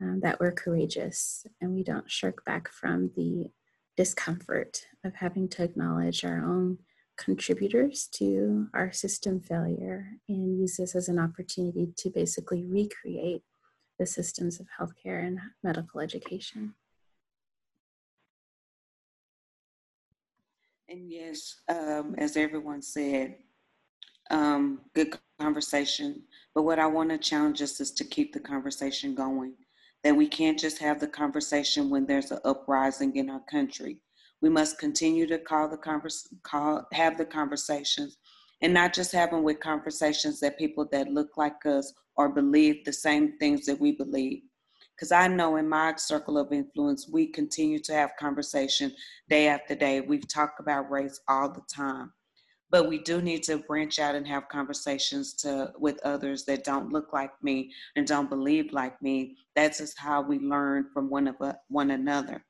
[0.00, 3.50] um, that we're courageous and we don't shirk back from the
[3.96, 6.78] discomfort of having to acknowledge our own
[7.18, 13.42] contributors to our system failure and use this as an opportunity to basically recreate
[13.98, 16.74] the systems of healthcare and medical education.
[20.88, 23.34] And yes, um, as everyone said,
[24.30, 26.22] um, good conversation.
[26.54, 29.54] But what I want to challenge us is to keep the conversation going.
[30.04, 33.98] That we can't just have the conversation when there's an uprising in our country.
[34.40, 38.18] We must continue to call the converse, call, have the conversations,
[38.62, 42.84] and not just have them with conversations that people that look like us or believe
[42.84, 44.42] the same things that we believe.
[44.94, 48.92] Because I know in my circle of influence, we continue to have conversation
[49.28, 50.00] day after day.
[50.00, 52.12] We've talked about race all the time
[52.70, 56.92] but we do need to branch out and have conversations to with others that don't
[56.92, 59.36] look like me and don't believe like me.
[59.56, 61.36] That's just how we learn from one of
[61.68, 62.44] one another.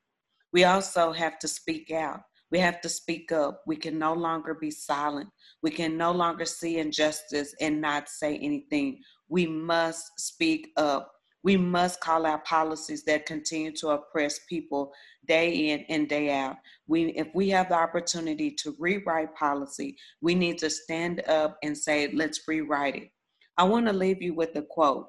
[0.51, 2.21] We also have to speak out.
[2.51, 3.61] We have to speak up.
[3.67, 5.29] We can no longer be silent.
[5.61, 9.01] We can no longer see injustice and not say anything.
[9.27, 11.11] We must speak up
[11.43, 14.91] we must call out policies that continue to oppress people
[15.27, 16.57] day in and day out.
[16.87, 21.77] We, if we have the opportunity to rewrite policy, we need to stand up and
[21.77, 23.09] say, let's rewrite it.
[23.57, 25.07] I want to leave you with a quote.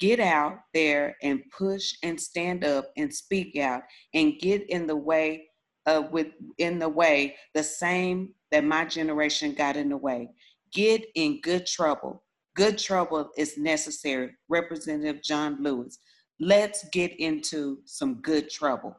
[0.00, 4.96] Get out there and push and stand up and speak out and get in the
[4.96, 5.46] way
[5.86, 10.30] uh, with in the way the same that my generation got in the way.
[10.72, 12.23] Get in good trouble
[12.54, 14.30] Good trouble is necessary.
[14.48, 15.98] Representative John Lewis.
[16.38, 18.96] Let's get into some good trouble.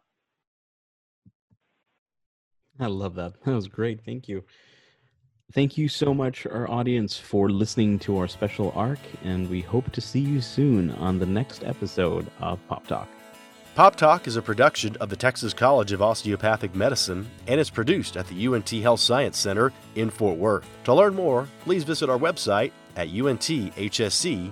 [2.80, 3.34] I love that.
[3.46, 4.04] That was great.
[4.06, 4.44] Thank you.
[5.54, 9.92] Thank you so much, our audience, for listening to our special arc, and we hope
[9.92, 13.08] to see you soon on the next episode of Pop Talk.
[13.76, 18.18] Pop Talk is a production of the Texas College of Osteopathic Medicine and is produced
[18.18, 20.68] at the UNT Health Science Center in Fort Worth.
[20.86, 24.52] To learn more, please visit our website at unthsc.edu.